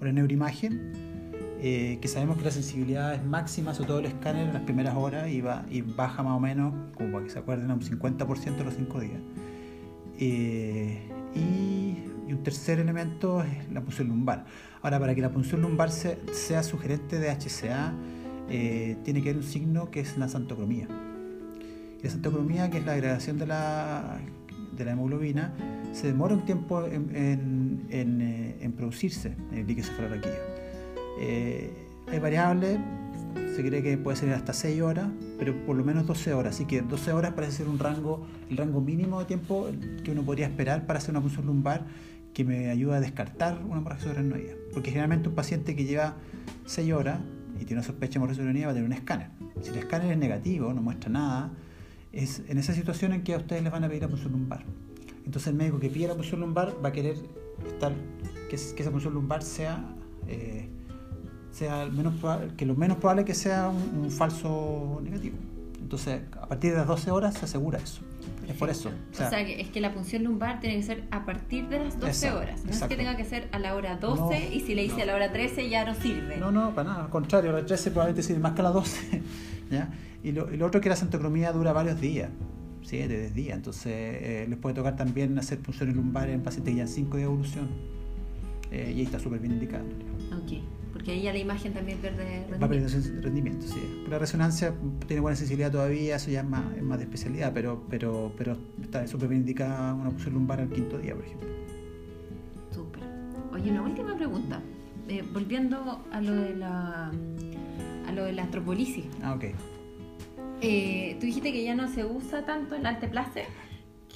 O 0.00 0.04
la 0.04 0.12
neuroimagen, 0.12 1.25
eh, 1.60 1.98
que 2.00 2.08
sabemos 2.08 2.36
que 2.36 2.44
la 2.44 2.50
sensibilidad 2.50 3.14
es 3.14 3.24
máxima, 3.24 3.72
sobre 3.74 3.88
todo 3.88 3.98
el 4.00 4.06
escáner 4.06 4.46
en 4.48 4.54
las 4.54 4.62
primeras 4.62 4.94
horas 4.96 5.28
y, 5.30 5.40
va, 5.40 5.64
y 5.70 5.80
baja 5.82 6.22
más 6.22 6.36
o 6.36 6.40
menos, 6.40 6.74
como 6.94 7.12
para 7.12 7.24
que 7.24 7.30
se 7.30 7.38
acuerden, 7.38 7.70
a 7.70 7.74
un 7.74 7.80
50% 7.80 8.60
a 8.60 8.64
los 8.64 8.74
5 8.74 9.00
días. 9.00 9.20
Eh, 10.18 10.98
y, 11.34 12.02
un 12.32 12.42
tercer 12.42 12.80
elemento 12.80 13.42
es 13.42 13.70
la 13.72 13.80
punción 13.80 14.08
lumbar. 14.08 14.44
Ahora, 14.82 14.98
para 15.00 15.14
que 15.14 15.20
la 15.20 15.30
punción 15.30 15.62
lumbar 15.62 15.90
se- 15.90 16.18
sea 16.32 16.62
sugerente 16.62 17.18
de 17.18 17.30
HCA, 17.30 17.94
eh, 18.50 18.96
tiene 19.04 19.22
que 19.22 19.30
haber 19.30 19.42
un 19.42 19.48
signo 19.48 19.90
que 19.90 20.00
es 20.00 20.18
la 20.18 20.28
santocromía. 20.28 20.88
La 22.02 22.10
santocromía, 22.10 22.68
que 22.70 22.78
es 22.78 22.84
la 22.86 22.92
degradación 22.92 23.38
de 23.38 23.46
la, 23.46 24.18
de 24.76 24.84
la 24.84 24.92
hemoglobina, 24.92 25.54
se 25.92 26.08
demora 26.08 26.34
un 26.34 26.44
tiempo 26.44 26.84
en, 26.84 27.86
en 27.90 28.72
producirse 28.72 29.34
en 29.52 29.58
el 29.58 29.66
líquido 29.66 29.86
cefalorraquídeo. 29.88 30.55
Eh, 31.18 31.70
hay 32.10 32.18
variables, 32.18 32.78
se 33.54 33.62
cree 33.66 33.82
que 33.82 33.96
puede 33.98 34.16
ser 34.16 34.32
hasta 34.32 34.52
6 34.52 34.80
horas, 34.82 35.08
pero 35.38 35.54
por 35.66 35.76
lo 35.76 35.84
menos 35.84 36.06
12 36.06 36.32
horas. 36.34 36.54
Así 36.54 36.64
que 36.66 36.82
12 36.82 37.12
horas 37.12 37.32
parece 37.34 37.52
ser 37.58 37.68
un 37.68 37.78
rango, 37.78 38.26
el 38.50 38.56
rango 38.56 38.80
mínimo 38.80 39.18
de 39.20 39.24
tiempo 39.26 39.68
que 40.04 40.12
uno 40.12 40.22
podría 40.22 40.46
esperar 40.46 40.86
para 40.86 40.98
hacer 40.98 41.10
una 41.10 41.20
punción 41.20 41.46
lumbar 41.46 41.86
que 42.34 42.44
me 42.44 42.68
ayuda 42.70 42.96
a 42.96 43.00
descartar 43.00 43.62
una 43.64 43.78
hemorragia 43.78 44.04
subaracnoidea. 44.04 44.54
Porque 44.74 44.90
generalmente 44.90 45.28
un 45.30 45.34
paciente 45.34 45.74
que 45.74 45.84
lleva 45.84 46.16
6 46.66 46.92
horas 46.92 47.20
y 47.60 47.64
tiene 47.64 47.80
una 47.80 47.82
sospecha 47.86 48.18
de 48.20 48.26
hemorragia 48.26 48.66
va 48.66 48.70
a 48.72 48.74
tener 48.74 48.86
un 48.86 48.92
escáner. 48.92 49.28
Si 49.62 49.70
el 49.70 49.76
escáner 49.76 50.12
es 50.12 50.18
negativo, 50.18 50.72
no 50.74 50.82
muestra 50.82 51.08
nada, 51.10 51.50
es 52.12 52.42
en 52.48 52.58
esa 52.58 52.74
situación 52.74 53.12
en 53.14 53.22
que 53.22 53.32
a 53.34 53.38
ustedes 53.38 53.62
les 53.62 53.72
van 53.72 53.84
a 53.84 53.88
pedir 53.88 54.02
la 54.02 54.08
punción 54.08 54.32
lumbar. 54.32 54.64
Entonces 55.24 55.48
el 55.48 55.54
médico 55.54 55.80
que 55.80 55.88
pide 55.88 56.08
la 56.08 56.14
punción 56.14 56.40
lumbar 56.40 56.74
va 56.84 56.90
a 56.90 56.92
querer 56.92 57.16
estar, 57.66 57.92
que, 58.50 58.56
es- 58.56 58.74
que 58.74 58.82
esa 58.82 58.90
punción 58.90 59.14
lumbar 59.14 59.42
sea, 59.42 59.82
eh, 60.28 60.68
sea 61.56 61.82
el 61.82 61.92
menos 61.92 62.14
que 62.56 62.66
lo 62.66 62.74
menos 62.74 62.98
probable 62.98 63.24
que 63.24 63.34
sea 63.34 63.68
un, 63.68 64.04
un 64.04 64.10
falso 64.10 65.00
negativo. 65.02 65.36
Entonces 65.80 66.20
a 66.40 66.48
partir 66.48 66.72
de 66.72 66.78
las 66.78 66.86
12 66.86 67.10
horas 67.10 67.34
se 67.34 67.44
asegura 67.44 67.78
eso. 67.78 68.02
Es 68.48 68.54
por 68.56 68.70
eso. 68.70 68.90
O 69.12 69.14
sea, 69.14 69.44
que 69.44 69.60
es 69.60 69.70
que 69.70 69.80
la 69.80 69.92
punción 69.92 70.22
lumbar 70.24 70.60
tiene 70.60 70.76
que 70.76 70.82
ser 70.82 71.04
a 71.10 71.24
partir 71.24 71.68
de 71.68 71.78
las 71.80 71.98
12 71.98 72.06
Exacto, 72.08 72.38
horas. 72.38 72.64
No 72.64 72.70
es 72.70 72.76
exacto. 72.76 72.88
que 72.88 72.96
tenga 72.96 73.16
que 73.16 73.24
ser 73.24 73.48
a 73.52 73.58
la 73.58 73.74
hora 73.74 73.96
12 73.96 74.20
No, 74.20 74.54
y 74.54 74.60
si 74.60 74.74
le 74.74 74.82
dice 74.82 74.98
no. 74.98 75.02
a 75.02 75.06
la 75.06 75.14
hora 75.16 75.32
13 75.32 75.68
ya 75.68 75.84
no 75.84 75.94
sirve. 75.94 76.36
No, 76.36 76.52
no, 76.52 76.74
para 76.74 76.90
nada, 76.90 77.04
al 77.04 77.10
contrario, 77.10 77.52
la 77.52 77.64
13 77.64 77.90
probablemente 77.90 78.22
sirve 78.22 78.40
más 78.40 78.52
que 78.52 78.62
la 78.62 78.70
12. 78.70 79.22
¿ya? 79.70 79.90
Y, 80.22 80.32
lo, 80.32 80.52
y 80.52 80.56
lo 80.56 80.66
otro 80.66 80.78
es 80.78 80.82
que 80.82 80.88
la 80.88 80.96
santocromía 80.96 81.52
dura 81.52 81.72
varios 81.72 82.00
días, 82.00 82.30
7, 82.82 83.18
10 83.18 83.34
días, 83.34 83.56
entonces 83.56 83.92
eh, 83.94 84.46
les 84.48 84.58
puede 84.58 84.74
tocar 84.74 84.96
también 84.96 85.38
hacer 85.38 85.58
punciones 85.58 85.96
lumbares 85.96 86.34
en 86.34 86.42
pacientes 86.42 86.72
que 86.72 86.78
ya 86.78 86.86
5 86.86 87.16
días 87.16 87.28
de 87.28 87.32
evolución. 87.32 87.68
Eh, 88.70 88.92
y 88.94 88.98
ahí 89.00 89.02
está 89.02 89.18
súper 89.18 89.40
bien 89.40 89.52
indicado. 89.54 89.84
Ok, 90.32 90.62
porque 90.96 91.12
ahí 91.12 91.20
ya 91.20 91.32
la 91.32 91.38
imagen 91.38 91.74
también 91.74 91.98
pierde 91.98 92.24
Va 92.24 92.66
rendimiento. 92.66 92.68
perdiendo 92.68 93.20
rendimiento, 93.22 93.66
sí. 93.66 93.80
Pero 93.98 94.10
la 94.12 94.18
resonancia 94.18 94.72
tiene 95.06 95.20
buena 95.20 95.36
sensibilidad 95.36 95.70
todavía, 95.70 96.16
eso 96.16 96.30
ya 96.30 96.40
es 96.40 96.48
más, 96.48 96.74
es 96.74 96.82
más 96.82 96.96
de 96.96 97.04
especialidad, 97.04 97.52
pero, 97.52 97.82
pero, 97.90 98.32
pero 98.38 98.56
está 98.80 99.06
súper 99.06 99.28
bien 99.28 99.42
indicada 99.42 99.92
una 99.92 100.08
punción 100.08 100.32
lumbar 100.32 100.62
al 100.62 100.70
quinto 100.70 100.96
día, 100.96 101.14
por 101.14 101.26
ejemplo. 101.26 101.48
Súper. 102.72 103.02
Oye, 103.52 103.70
una 103.72 103.82
última 103.82 104.16
pregunta. 104.16 104.62
Eh, 105.06 105.22
volviendo 105.34 106.02
a 106.10 106.20
lo 106.22 106.32
de 106.34 106.56
la 106.56 107.08
a 108.08 108.12
lo 108.12 108.24
de 108.24 108.32
la 108.32 108.44
antropolisis. 108.44 109.04
Ah, 109.22 109.34
ok. 109.34 109.44
Eh, 110.62 111.16
tú 111.20 111.26
dijiste 111.26 111.52
que 111.52 111.62
ya 111.62 111.74
no 111.74 111.88
se 111.88 112.06
usa 112.06 112.46
tanto 112.46 112.74
el 112.74 112.86
alteplase, 112.86 113.44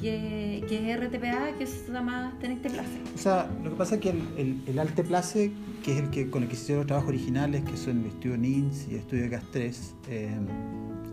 que, 0.00 0.64
que 0.68 0.92
es 0.92 1.00
RTPA, 1.00 1.58
que 1.58 1.66
se 1.66 1.90
usa 1.90 2.02
más 2.02 2.38
tenecteplase. 2.38 3.00
O 3.14 3.18
sea, 3.18 3.50
lo 3.62 3.70
que 3.70 3.76
pasa 3.76 3.96
es 3.96 4.00
que 4.00 4.10
el, 4.10 4.22
el, 4.36 4.62
el 4.66 4.78
alteplase, 4.78 5.52
que 5.84 5.92
es 5.92 5.98
el 6.00 6.10
que 6.10 6.30
con 6.30 6.42
el 6.42 6.48
que 6.48 6.54
hicieron 6.54 6.80
los 6.80 6.86
trabajos 6.86 7.10
originales, 7.10 7.64
que 7.64 7.76
son 7.76 8.00
el 8.00 8.06
estudio 8.06 8.36
NINS 8.36 8.88
y 8.88 8.94
el 8.94 9.00
estudio 9.00 9.26
CAS3, 9.26 9.76
eh, 10.08 10.30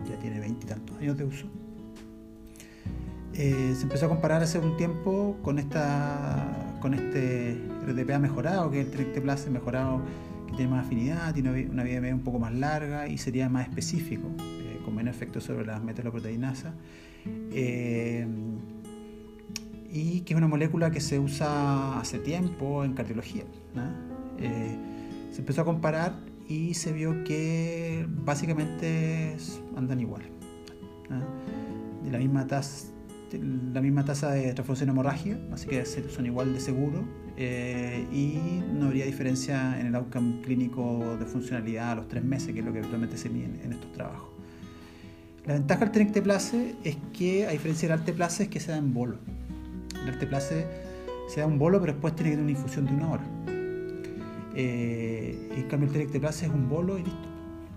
ya 0.08 0.18
tiene 0.18 0.40
veintitantos 0.40 0.96
años 0.98 1.16
de 1.16 1.24
uso. 1.24 1.46
Eh, 3.34 3.74
se 3.76 3.82
empezó 3.82 4.06
a 4.06 4.08
comparar 4.08 4.42
hace 4.42 4.58
un 4.58 4.76
tiempo 4.76 5.36
con 5.42 5.58
esta 5.58 6.76
con 6.80 6.94
este 6.94 7.56
RTPA 7.86 8.18
mejorado, 8.18 8.70
que 8.70 8.80
es 8.80 8.86
el 8.86 8.92
tenecteplase 8.92 9.50
mejorado, 9.50 10.02
que 10.46 10.56
tiene 10.56 10.70
más 10.70 10.86
afinidad, 10.86 11.34
tiene 11.34 11.68
una 11.68 11.82
vida 11.82 12.00
media 12.00 12.14
un 12.14 12.22
poco 12.22 12.38
más 12.38 12.54
larga 12.54 13.08
y 13.08 13.18
sería 13.18 13.48
más 13.48 13.68
específico, 13.68 14.28
eh, 14.40 14.80
con 14.84 14.94
menos 14.94 15.14
efecto 15.14 15.40
sobre 15.40 15.66
las 15.66 15.82
metaloproteinasas. 15.82 16.72
Eh, 17.52 18.26
y 19.90 20.20
que 20.20 20.34
es 20.34 20.38
una 20.38 20.48
molécula 20.48 20.90
que 20.90 21.00
se 21.00 21.18
usa 21.18 21.98
hace 22.00 22.18
tiempo 22.18 22.84
en 22.84 22.94
cardiología. 22.94 23.44
¿no? 23.74 23.82
Eh, 24.38 24.76
se 25.32 25.40
empezó 25.40 25.62
a 25.62 25.64
comparar 25.64 26.14
y 26.48 26.74
se 26.74 26.92
vio 26.92 27.24
que 27.24 28.06
básicamente 28.08 29.36
andan 29.76 30.00
igual. 30.00 30.22
¿no? 31.08 31.20
De 32.04 32.10
la 32.10 32.18
misma 32.18 32.46
tasa 32.46 32.92
la 33.36 33.80
misma 33.80 34.04
tasa 34.04 34.30
de 34.30 34.54
transfusión 34.54 34.88
hemorragia, 34.88 35.38
así 35.52 35.66
que 35.66 35.84
son 35.84 36.26
igual 36.26 36.52
de 36.54 36.60
seguros 36.60 37.02
eh, 37.36 38.06
y 38.12 38.38
no 38.74 38.86
habría 38.86 39.04
diferencia 39.04 39.78
en 39.78 39.88
el 39.88 39.94
outcome 39.94 40.40
clínico 40.42 41.16
de 41.18 41.26
funcionalidad 41.26 41.92
a 41.92 41.94
los 41.96 42.08
tres 42.08 42.24
meses, 42.24 42.52
que 42.54 42.60
es 42.60 42.64
lo 42.64 42.72
que 42.72 42.78
habitualmente 42.78 43.18
se 43.18 43.28
mide 43.28 43.50
en 43.62 43.72
estos 43.72 43.92
trabajos. 43.92 44.30
La 45.44 45.54
ventaja 45.54 45.80
del 45.80 45.92
tenecteplase 45.92 46.74
es 46.84 46.96
que, 47.12 47.46
a 47.46 47.50
diferencia 47.50 47.88
del 47.88 47.98
alteplase, 47.98 48.44
es 48.44 48.48
que 48.48 48.60
se 48.60 48.70
da 48.70 48.78
en 48.78 48.92
bolo. 48.92 49.18
El 50.08 50.14
arteplase 50.14 50.66
se 51.28 51.40
da 51.40 51.46
un 51.46 51.58
bolo, 51.58 51.78
pero 51.80 51.92
después 51.92 52.16
tiene 52.16 52.30
que 52.30 52.36
tener 52.36 52.50
una 52.50 52.58
infusión 52.58 52.86
de 52.86 52.94
una 52.94 53.10
hora. 53.10 53.24
Eh, 54.54 55.50
en 55.54 55.62
cambio, 55.64 55.86
el 55.88 55.92
tenecteplase 55.92 56.46
es 56.46 56.52
un 56.52 56.68
bolo 56.68 56.98
y 56.98 57.02
listo. 57.02 57.28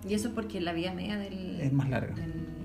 Y 0.07 0.13
eso 0.13 0.33
porque 0.33 0.61
la 0.61 0.71
vía 0.71 0.93
media 0.93 1.17
del... 1.17 1.59
Es 1.59 1.73
más 1.73 1.89
larga. 1.89 2.15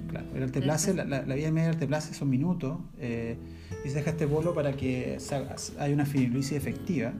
claro, 0.09 0.27
el 0.37 0.45
alteplase, 0.45 0.95
la, 0.95 1.05
la, 1.05 1.35
vía 1.35 1.51
media 1.51 1.67
del 1.67 1.75
alteplase 1.75 2.15
son 2.15 2.31
minutos 2.31 2.79
eh, 2.99 3.37
y 3.85 3.89
se 3.89 3.97
deja 3.97 4.11
este 4.11 4.25
bolo 4.25 4.55
para 4.55 4.73
que 4.73 5.19
haya 5.79 5.95
una 5.95 6.07
fibrosis 6.07 6.53
efectiva. 6.53 7.13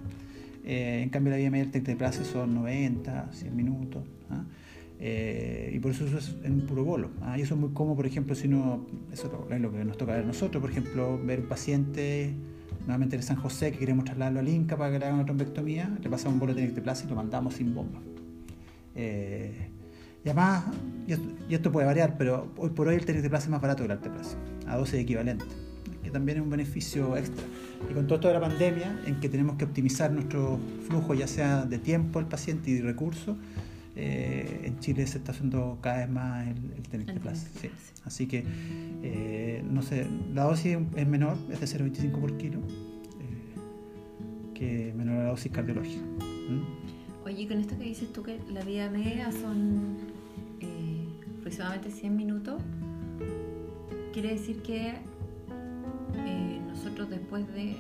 Eh, 0.65 1.01
en 1.03 1.11
cambio, 1.11 1.33
la 1.33 1.39
vía 1.39 1.51
media 1.51 1.67
del 1.67 1.81
alteplase 1.81 2.25
son 2.25 2.55
90, 2.55 3.33
100 3.33 3.57
minutos. 3.57 4.05
¿ah? 4.31 4.45
Eh, 4.99 5.73
y 5.75 5.79
por 5.79 5.91
eso 5.91 6.07
es 6.07 6.35
en 6.43 6.63
puro 6.63 6.85
bolo. 6.85 7.11
¿ah? 7.23 7.39
Y 7.39 7.43
eso 7.43 7.55
es 7.55 7.61
muy 7.61 7.71
cómodo, 7.71 7.97
por 7.97 8.07
ejemplo, 8.07 8.35
si 8.35 8.49
no, 8.49 8.87
eso 9.13 9.31
es 9.51 9.61
lo 9.61 9.71
que 9.71 9.85
nos 9.85 9.97
toca 9.97 10.13
ver 10.13 10.25
nosotros, 10.25 10.61
por 10.61 10.71
ejemplo, 10.71 11.21
ver 11.25 11.41
un 11.41 11.47
paciente 11.47 12.35
nuevamente 12.87 13.17
de 13.17 13.23
San 13.23 13.37
José 13.37 13.73
que 13.73 13.79
queremos 13.79 14.05
trasladarlo 14.05 14.41
al 14.41 14.49
Inca 14.49 14.77
para 14.77 14.93
que 14.93 14.99
le 14.99 15.05
hagan 15.05 15.17
una 15.17 15.27
trombectomía, 15.27 15.97
le 16.03 16.09
pasamos 16.09 16.35
un 16.35 16.41
bolo 16.41 16.55
de 16.55 16.69
plaza 16.69 17.05
y 17.05 17.09
lo 17.09 17.17
mandamos 17.17 17.55
sin 17.55 17.75
bomba. 17.75 18.01
Eh, 18.95 19.71
y 20.25 20.29
además, 20.29 20.65
y 21.07 21.55
esto, 21.55 21.71
puede 21.71 21.87
variar, 21.87 22.17
pero 22.17 22.53
hoy 22.57 22.71
por 22.71 22.89
hoy 22.89 22.97
el 22.97 23.05
plaza 23.05 23.45
es 23.45 23.49
más 23.49 23.61
barato 23.61 23.83
que 23.83 23.85
el 23.85 23.93
arteplaza, 23.93 24.37
a 24.67 24.77
12 24.77 24.99
equivalente, 25.01 25.45
que 26.03 26.11
también 26.11 26.39
es 26.39 26.45
un 26.45 26.51
beneficio 26.51 27.17
extra. 27.17 27.45
Y 27.89 27.95
con 27.95 28.07
todo 28.07 28.17
esto 28.17 28.29
de 28.29 28.35
la 28.35 28.41
pandemia, 28.41 29.01
en 29.07 29.21
que 29.21 29.29
tenemos 29.29 29.57
que 29.57 29.65
optimizar 29.65 30.11
nuestro 30.11 30.59
flujo, 30.89 31.15
ya 31.15 31.29
sea 31.29 31.65
de 31.65 31.79
tiempo 31.79 32.19
del 32.19 32.27
paciente 32.27 32.71
y 32.71 32.75
de 32.75 32.83
recursos, 32.83 33.37
eh, 33.97 34.61
en 34.65 34.79
Chile 34.79 35.07
se 35.07 35.19
está 35.19 35.33
haciendo 35.33 35.79
cada 35.81 35.99
vez 35.99 36.11
más 36.11 36.47
el, 36.47 37.09
el 37.09 37.19
plaza. 37.19 37.49
Sí. 37.61 37.71
Así 38.05 38.27
que, 38.27 38.45
eh, 39.03 39.65
no 39.69 39.81
sé, 39.81 40.07
la 40.35 40.45
dosis 40.45 40.79
es 40.95 41.07
menor, 41.07 41.39
es 41.51 41.61
de 41.61 41.67
0,25 41.67 42.21
por 42.21 42.37
kilo, 42.37 42.59
eh, 42.61 44.55
que 44.55 44.93
menor 44.95 45.17
la 45.17 45.31
dosis 45.31 45.51
cardiológica. 45.51 46.03
Oye, 47.25 47.49
con 47.49 47.59
esto 47.59 47.77
que 47.79 47.85
dices 47.85 48.13
tú 48.13 48.23
que 48.23 48.39
la 48.53 48.63
vida 48.63 48.91
media 48.91 49.33
son 49.33 49.97
aproximadamente 51.41 51.91
100 51.91 52.17
minutos, 52.17 52.63
quiere 54.13 54.35
decir 54.35 54.63
que 54.63 54.95
nosotros 56.69 57.09
después 57.09 57.47
de 57.55 57.77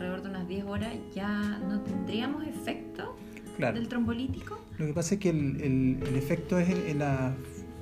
alrededor 0.00 0.22
de 0.22 0.28
unas 0.30 0.48
10 0.48 0.64
horas, 0.64 0.94
ya 1.14 1.58
no 1.68 1.80
tendríamos 1.82 2.46
efecto 2.46 3.16
del 3.58 3.88
trombolítico. 3.88 4.58
Lo 4.78 4.86
que 4.86 4.94
pasa 4.94 5.14
es 5.14 5.20
que 5.20 5.28
el, 5.28 5.98
el, 6.02 6.16
efecto 6.16 6.58
es 6.58 6.70
en, 6.70 6.98
la, 6.98 7.34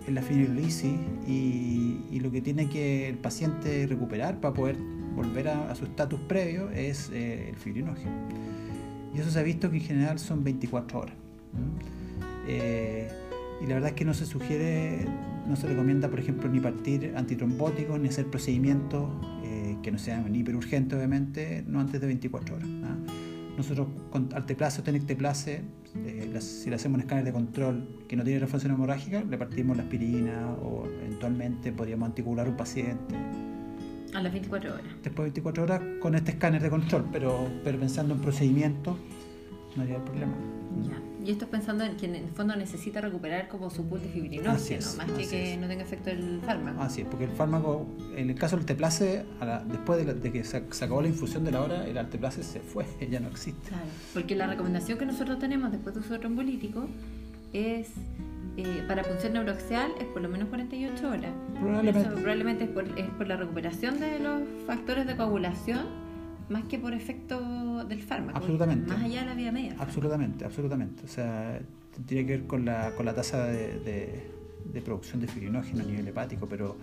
en 0.09 0.15
la 0.17 0.23
y, 1.27 2.01
y, 2.11 2.21
lo 2.21 2.33
que 2.33 2.41
tiene 2.41 2.69
que 2.69 3.09
el 3.09 3.19
paciente 3.19 3.87
recuperar 3.87 4.41
para 4.41 4.53
poder 4.53 4.77
volver 5.15 5.49
a, 5.49 5.73
su 5.77 5.85
estatus 5.85 6.19
previo 6.21 6.71
es 6.71 7.11
eh, 7.13 7.51
el 7.51 7.57
fibrinógeno. 7.57 8.11
Y 9.15 9.21
eso 9.21 9.31
se 9.31 9.39
ha 9.39 9.43
visto 9.45 9.71
que 9.71 9.77
en 9.77 9.85
general 9.85 10.19
son 10.19 10.43
24 10.43 10.99
horas. 10.99 11.15
Eh, 12.49 13.09
y 13.63 13.67
la 13.67 13.75
verdad 13.75 13.91
es 13.91 13.95
que 13.95 14.05
no 14.05 14.15
se 14.15 14.27
sugiere, 14.27 15.07
no 15.47 15.55
se 15.55 15.69
recomienda, 15.69 16.09
por 16.09 16.19
ejemplo, 16.19 16.49
ni 16.49 16.59
partir 16.59 17.15
antitrombóticos 17.17 18.01
ni 18.01 18.09
hacer 18.09 18.27
procedimientos 18.27 19.09
que 19.89 19.93
no 19.93 19.99
sean 19.99 20.35
hiperurgentes, 20.35 20.99
obviamente, 20.99 21.65
no 21.67 21.81
antes 21.81 21.99
de 21.99 22.07
24 22.07 22.57
horas. 22.57 22.69
¿ah? 22.85 22.97
Nosotros 23.57 23.89
con 24.11 24.29
alteplase 24.35 24.83
o 24.83 24.85
tenecteplase, 24.85 25.63
eh, 26.05 26.39
si 26.41 26.69
le 26.69 26.77
hacemos 26.77 26.97
un 26.97 27.01
escáner 27.01 27.25
de 27.25 27.33
control 27.33 28.05
que 28.07 28.15
no 28.15 28.23
tiene 28.23 28.39
refunción 28.39 28.73
hemorrágica, 28.73 29.25
le 29.25 29.39
partimos 29.39 29.79
la 29.79 29.85
aspirina 29.85 30.53
o 30.63 30.87
eventualmente 30.87 31.73
podríamos 31.73 32.11
anticoagular 32.11 32.51
un 32.51 32.57
paciente. 32.59 33.15
A 34.13 34.21
las 34.21 34.31
24 34.31 34.75
horas. 34.75 34.85
Después 35.03 35.17
de 35.17 35.23
24 35.23 35.63
horas 35.63 35.81
con 36.01 36.15
este 36.15 36.33
escáner 36.33 36.63
de 36.63 36.69
control, 36.69 37.09
pero, 37.11 37.49
pero 37.65 37.79
pensando 37.79 38.15
en 38.15 38.21
procedimientos 38.21 38.95
no 39.75 39.83
habría 39.83 40.05
problema. 40.05 40.35
Ya. 40.87 41.01
Y 41.25 41.33
esto 41.33 41.45
es 41.45 41.51
pensando 41.51 41.85
en 41.85 41.97
que 41.97 42.07
en 42.07 42.15
el 42.15 42.31
fondo 42.31 42.55
necesita 42.57 43.01
recuperar 43.01 43.49
como 43.49 43.71
su 43.71 43.87
pool 43.87 44.01
de 44.01 44.09
fibrinógeno, 44.09 44.87
más 44.97 45.11
que 45.11 45.27
que 45.27 45.57
no 45.57 45.67
tenga 45.67 45.83
efecto 45.83 46.11
el 46.11 46.41
fármaco. 46.45 46.81
Así 46.81 47.03
es, 47.03 47.07
porque 47.07 47.25
el 47.25 47.31
fármaco, 47.31 47.87
en 48.17 48.31
el 48.31 48.37
caso 48.37 48.57
del 48.57 48.63
alteplase, 48.63 49.25
después 49.67 50.23
de, 50.23 50.33
que 50.33 50.45
se, 50.45 50.57
acabó 50.57 51.03
la 51.03 51.09
infusión 51.09 51.45
de 51.45 51.53
la 51.53 51.63
hora, 51.63 51.87
el 51.87 51.99
alteplase 51.99 52.43
se 52.43 52.61
fue, 52.61 52.87
ya 53.11 53.21
no 53.21 53.29
existe. 53.29 53.69
Claro, 53.69 53.85
porque 54.15 54.37
la 54.37 54.47
recomendación 54.47 54.99
que 54.99 55.07
nosotros 55.07 55.39
tenemos 55.39 55.73
después 55.73 55.95
de 55.95 56.01
uso 56.01 56.19
trombolítico 56.19 56.87
es 57.53 57.89
eh, 58.57 58.85
para 58.89 59.03
punción 59.03 59.35
neuroaxial 59.35 59.93
es 60.01 60.07
por 60.07 60.23
lo 60.23 60.29
menos 60.29 60.49
48 60.49 61.09
horas. 61.09 61.33
Probablemente. 61.61 62.11
probablemente 62.11 62.65
es 62.65 62.71
por, 62.71 62.99
es 62.99 63.09
por 63.11 63.29
la 63.29 63.37
recuperación 63.37 64.01
de 64.01 64.19
los 64.19 64.43
factores 64.67 65.07
de 65.07 65.17
coagulación 65.17 66.08
más 66.49 66.65
que 66.65 66.79
por 66.79 66.95
efecto 66.95 67.85
del 67.85 68.03
fármaco. 68.03 68.39
Absolutamente. 68.39 68.91
Más 68.91 69.03
allá 69.03 69.21
de 69.21 69.27
la 69.27 69.35
vía 69.35 69.53
media. 69.53 69.77
Absolutamente, 69.79 70.45
absolutamente. 70.45 71.05
O 71.05 71.09
sea, 71.09 71.61
tiene 72.07 72.27
que 72.27 72.37
ver 72.39 72.47
con 72.47 72.65
la, 72.65 72.93
con 72.93 73.07
la 73.07 73.15
tasa 73.15 73.47
de, 73.47 74.25
de, 74.73 74.83
producción 74.83 75.21
de 75.21 75.27
fibrinógeno 75.27 75.83
a 75.83 75.87
nivel 75.87 76.07
hepático, 76.07 76.49
pero, 76.49 76.77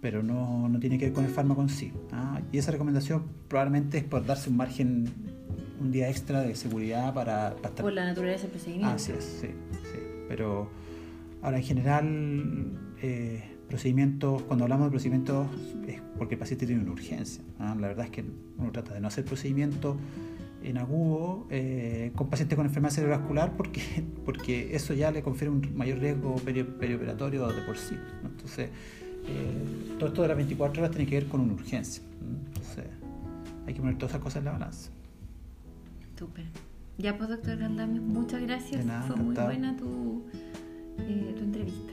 pero 0.00 0.22
no, 0.22 0.68
no, 0.68 0.78
tiene 0.78 0.98
que 0.98 1.06
ver 1.06 1.14
con 1.14 1.24
el 1.24 1.30
fármaco 1.30 1.62
en 1.62 1.68
sí. 1.68 1.92
¿ah? 2.12 2.40
Y 2.52 2.58
esa 2.58 2.72
recomendación 2.72 3.24
probablemente 3.48 3.98
es 3.98 4.04
por 4.04 4.26
darse 4.26 4.50
un 4.50 4.56
margen, 4.56 5.12
un 5.80 5.92
día 5.92 6.08
extra 6.08 6.42
de 6.42 6.54
seguridad 6.54 7.14
para, 7.14 7.54
para 7.56 7.68
estar... 7.68 7.84
Por 7.84 7.92
la 7.92 8.04
naturaleza 8.04 8.42
del 8.42 8.50
procedimiento. 8.50 8.94
Así 8.94 9.12
es, 9.12 9.24
sí, 9.24 9.48
sí. 9.92 9.98
Pero 10.28 10.70
ahora 11.42 11.58
en 11.58 11.64
general... 11.64 12.72
Eh, 13.00 13.55
procedimientos, 13.68 14.42
cuando 14.42 14.64
hablamos 14.64 14.86
de 14.86 14.90
procedimientos 14.90 15.46
es 15.86 16.00
porque 16.18 16.34
el 16.34 16.38
paciente 16.38 16.66
tiene 16.66 16.82
una 16.82 16.92
urgencia. 16.92 17.42
¿ah? 17.58 17.76
La 17.78 17.88
verdad 17.88 18.06
es 18.06 18.10
que 18.10 18.24
uno 18.58 18.70
trata 18.72 18.94
de 18.94 19.00
no 19.00 19.08
hacer 19.08 19.24
procedimientos 19.24 19.96
en 20.62 20.78
agudo 20.78 21.46
eh, 21.50 22.10
con 22.16 22.28
pacientes 22.28 22.56
con 22.56 22.66
enfermedad 22.66 22.92
cerebrovascular 22.92 23.56
porque, 23.56 23.82
porque 24.24 24.74
eso 24.74 24.94
ya 24.94 25.10
le 25.10 25.22
confiere 25.22 25.50
un 25.50 25.76
mayor 25.76 25.98
riesgo 25.98 26.34
perioperatorio 26.36 27.46
de 27.48 27.62
por 27.62 27.76
sí. 27.76 27.96
Entonces, 28.24 28.70
eh, 29.28 29.94
todo 29.98 30.08
esto 30.08 30.22
de 30.22 30.28
las 30.28 30.36
24 30.36 30.82
horas 30.82 30.90
tiene 30.94 31.08
que 31.08 31.16
ver 31.16 31.28
con 31.28 31.40
una 31.40 31.54
urgencia. 31.54 32.02
Entonces, 32.46 32.84
hay 33.66 33.74
que 33.74 33.80
poner 33.80 33.96
todas 33.96 34.12
esas 34.12 34.22
cosas 34.22 34.38
en 34.38 34.44
la 34.46 34.52
balanza. 34.52 34.90
Estupendo. 36.00 36.58
Ya 36.98 37.18
pues, 37.18 37.28
doctor 37.28 37.58
Galdame, 37.58 38.00
muchas 38.00 38.40
gracias. 38.40 38.84
Fue 39.06 39.16
muy 39.16 39.34
buena 39.34 39.76
tu, 39.76 40.24
eh, 40.98 41.34
tu 41.36 41.44
entrevista. 41.44 41.92